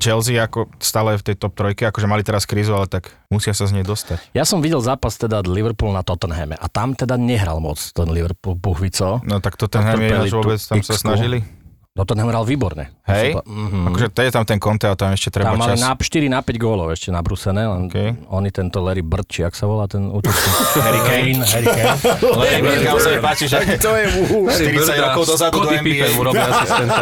[0.03, 3.71] Chelsea ako stále v tej top trojke, akože mali teraz krízu, ale tak musia sa
[3.71, 4.33] z nej dostať.
[4.35, 8.59] ja som videl zápas teda Liverpool na Tottenhame a tam teda nehral moc ten Liverpool
[8.59, 9.23] Buchvico.
[9.23, 11.45] No tak to ten Ham je vôbec, tam sa snažili.
[11.99, 12.95] Tottenham hral výborne.
[13.05, 13.35] Hej?
[13.37, 13.91] Mhm.
[13.91, 15.83] Akože to je tam ten Conte a tam ešte treba Tam čas.
[15.83, 18.15] na 4 na 5 gólov ešte nabrúsené, len Okay.
[18.29, 20.55] oni tento Larry Bird, či jak sa volá ten útočník.
[20.87, 21.99] Harry Kane, Harry Kane.
[22.39, 24.47] Larry Bird, kam sa mi páči, že To je mu.
[24.47, 24.69] 40
[25.03, 26.07] rokov dozadu do NBA.
[26.15, 26.99] Robí asistenta.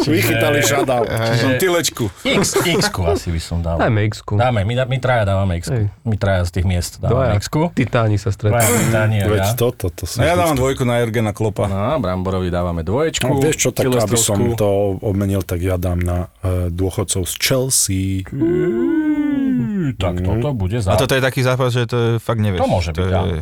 [0.00, 1.02] Vychytali šadal.
[1.36, 2.04] Som tylečku.
[2.24, 3.78] X, X-ku asi by som dal.
[3.78, 5.70] Dajme x Dáme, my, my traja dávame x.
[6.02, 7.70] My traja z tých miest dávame x-ku.
[7.72, 8.58] titáni sa stretnú.
[8.88, 9.54] Daniel, Veď ja.
[9.54, 11.68] toto, to No ja dávam dvojku na Jurgena Klopa.
[11.68, 13.22] No, Bramborovi dávame dvoječku.
[13.22, 17.34] No, vieš čo, tak aby som to obmenil, tak ja dám na uh, dôchodcov z
[17.40, 18.02] Chelsea.
[19.98, 20.94] Tak toto bude za...
[20.94, 22.60] A toto je taký zápas, že to fakt nevieš.
[22.62, 23.14] To môže byť, je...
[23.14, 23.34] áno.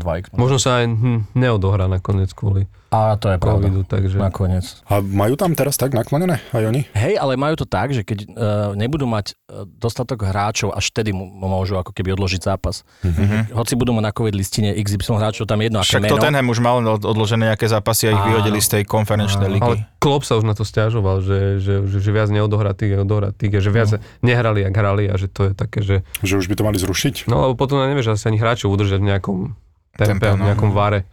[0.00, 0.24] 1-2 x.
[0.34, 3.70] Možno sa aj hm, neodohrá nakoniec kvôli A to je pravda.
[3.70, 4.18] covidu, takže...
[4.18, 4.66] Nakoniec.
[4.90, 6.82] A majú tam teraz tak naklonené aj oni?
[6.90, 8.34] Hej, ale majú to tak, že keď uh,
[8.74, 12.82] nebudú mať uh, dostatok hráčov, až vtedy mu- môžu ako keby odložiť zápas.
[13.06, 13.54] Mm-hmm.
[13.54, 16.18] Hoci budú mať na COVID listine XY hráčov, tam je jedno aké Však meno.
[16.18, 19.70] Tottenham už mal od- odložené nejaké zápasy a ich vyhodili z tej konferenčnej ligy.
[19.70, 23.70] Ale Klopp sa už na to stiažoval, že, že, že, že viac neodohratých, odohratých, že
[23.70, 24.02] viac no.
[24.26, 26.02] nehrali, jak hrali a že to je také, že...
[26.26, 27.30] Že už by to mali zrušiť?
[27.30, 29.38] No lebo potom nevieš asi ani hráčov udržať v nejakom
[29.94, 30.46] tempe, Tempe, v no.
[30.50, 31.06] nejakom vare.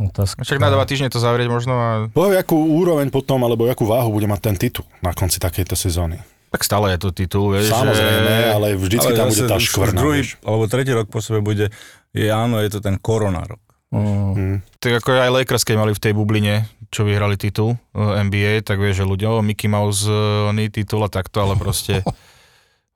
[0.00, 0.40] Otázka.
[0.40, 4.08] Však na dva týždne to zavrieť možno a Poviem, akú úroveň potom, alebo akú váhu
[4.08, 6.16] bude mať ten titul na konci takejto sezóny.
[6.50, 7.70] tak stále je to titul, vieš.
[7.70, 8.50] Samozrejme, že...
[8.50, 10.00] ale vždycky tam bude tá škvrna.
[10.00, 10.40] Druhý, vieš.
[10.40, 11.68] alebo tretí rok po sebe bude,
[12.16, 13.60] je áno, je to ten korona rok.
[13.90, 14.62] Mm.
[14.78, 18.78] Tak ako aj Lakers, keď mali v tej bubline, čo vyhrali titul eh, NBA, tak
[18.78, 22.02] vieš, že ľudia, o, Mickey Mouse, eh, oný titul a takto, ale proste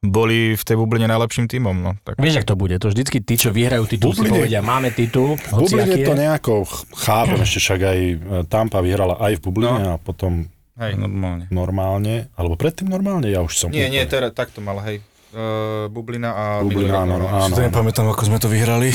[0.04, 1.72] boli v tej bubline najlepším tímom.
[1.74, 1.90] No.
[1.98, 2.76] Tak, Vieš, ak to bude?
[2.76, 4.36] To vždycky tí, čo vyhrajú titul, si Bubline.
[4.38, 6.20] povedia, máme titul, V Bubline aký to je.
[6.20, 10.44] nejako ch- chápem, ešte však aj e, Tampa vyhrala aj v Bubline a potom
[10.76, 10.92] hej.
[10.94, 11.44] Normálne.
[11.48, 13.68] normálne, alebo predtým normálne, ja už som...
[13.68, 15.00] Nie, nie, úplne- teraz takto mal, hej.
[15.34, 17.50] Uh, bublina a Bublina, áno, áno, áno.
[17.50, 18.94] To nepamätám, ako sme to vyhrali.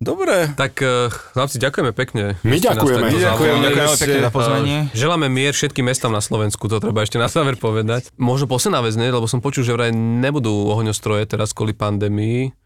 [0.00, 0.52] Dobre.
[0.54, 2.40] Tak uh, chlapci, ďakujeme pekne.
[2.40, 2.96] My ďakujeme.
[2.96, 3.20] takto My zavolali.
[3.20, 4.76] Ďakujem, ďakujem ste- pekne za pozvanie.
[4.88, 8.08] Eh, Želáme mier všetkým mestám na Slovensku, to treba ešte na záver povedať.
[8.16, 9.08] Možno posledná vec, ne?
[9.08, 12.56] lebo som počul, že vraj nebudú ohňostroje teraz kvôli pandémii,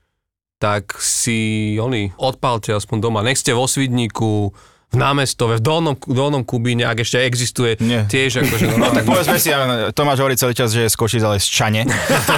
[0.60, 3.24] tak si oni odpalte aspoň doma.
[3.24, 4.52] Nech ste vo Svidníku,
[4.91, 8.05] v námestove, v Dolnom, Dolnom Kubíne, ak ešte existuje, Nie.
[8.05, 8.74] tiež akože...
[8.74, 9.55] No tak povedzme si,
[9.95, 11.82] Tomáš hovorí celý čas, že je z Košic, ale z Čane.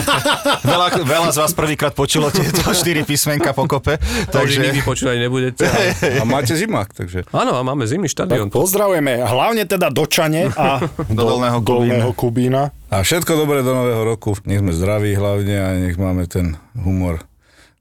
[0.62, 3.96] veľa, veľa z vás prvýkrát počulo tieto štyri písmenka pokope.
[4.28, 5.64] Takže nikdy počúvať nebudete.
[5.64, 7.24] ale- A máte zimák, takže...
[7.32, 8.52] Áno, a máme zimný štadión.
[8.52, 12.04] Pozdravujeme, hlavne teda do Čane a Do Dolného Kubína.
[12.04, 12.62] Dolného Kubína.
[12.92, 14.36] A všetko dobré do nového roku.
[14.44, 17.24] Nech sme zdraví hlavne a nech máme ten humor.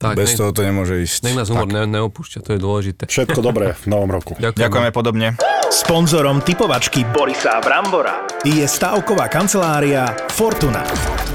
[0.02, 1.30] Tak, Bez nech- toho to nemôže ísť.
[1.30, 3.06] Nech nás humor ne, neopúšťa, to je dôležité.
[3.06, 4.34] Všetko dobré v novom roku.
[4.34, 4.66] Ďakujem.
[4.66, 5.28] ďakujeme podobne.
[5.70, 10.82] Sponzorom typovačky Borisa Brambora je stavková kancelária Fortuna.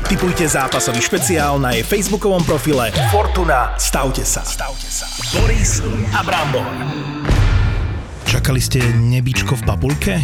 [0.06, 3.78] Typujte zápasový špeciál na jej facebookovom profile Fortuna.
[3.78, 4.42] Stavte sa.
[4.42, 5.06] Stavte sa.
[5.38, 5.80] Boris
[6.12, 6.66] a Brambor.
[8.26, 10.14] Čakali ste nebičko v papulke?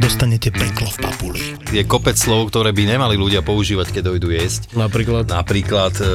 [0.00, 1.40] Dostanete peklo v papuli.
[1.68, 4.72] Je kopec slov, ktoré by nemali ľudia používať, keď dojdu jesť.
[4.72, 5.28] Napríklad.
[5.28, 6.08] Napríklad, e,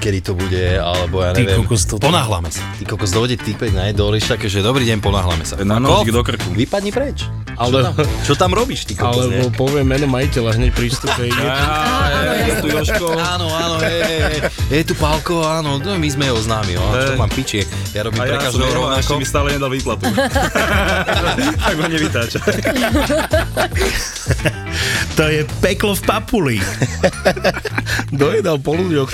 [0.00, 1.60] kedy to bude, alebo ja neviem.
[1.60, 2.64] kokos, to- Ponáhľame sa.
[2.74, 5.60] Ty kokos dojde týpek na jedoliš také, že dobrý deň, ponáhľame sa.
[5.60, 6.56] Na nožík do krku.
[6.56, 7.28] Vypadni preč.
[7.54, 9.52] Ale- Čo tam, čo tam robíš, ty kokos, Alebo ne?
[9.52, 11.28] povie meno majiteľa hneď prístupe.
[12.48, 13.12] je tu Jožko.
[13.12, 14.40] Áno, áno, je, je, je,
[14.72, 17.60] je tu Pálko, áno, no, my sme jeho známi, no, čo mám piči,
[17.92, 19.12] ja robím A pre ja každého jeho, a ešte rovnako.
[19.18, 20.06] mi stále nedal výplatu.
[21.60, 22.38] tak ma nevytáča.
[25.18, 26.56] To je peklo v papuli.
[28.22, 29.10] Dojedal po ľuďoch.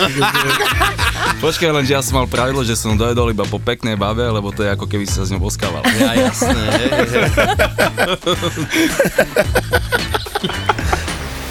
[1.45, 4.53] Počkaj, len že ja som mal pravidlo, že som dojedol iba po peknej babe, lebo
[4.53, 5.81] to je ako keby si sa s ňou boskával.
[5.97, 7.25] Ja, jasné, hej, hej.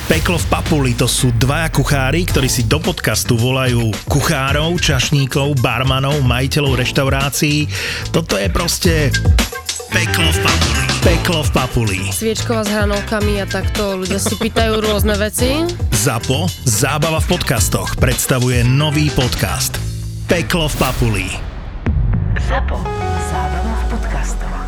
[0.05, 6.21] Peklo v papuli to sú dvaja kuchári, ktorí si do podcastu volajú kuchárov, čašníkov, barmanov,
[6.21, 7.65] majiteľov reštaurácií.
[8.13, 9.09] Toto je proste
[9.89, 10.83] Peklo v papuli.
[11.01, 11.99] Peklo v papuli.
[12.13, 15.65] Sviečkova s hranolkami a takto ľudia si pýtajú rôzne veci.
[15.89, 19.81] ZAPO, zábava v podcastoch, predstavuje nový podcast.
[20.29, 21.27] Peklo v papuli.
[22.37, 22.77] ZAPO,
[23.33, 24.62] zábava v podcastoch.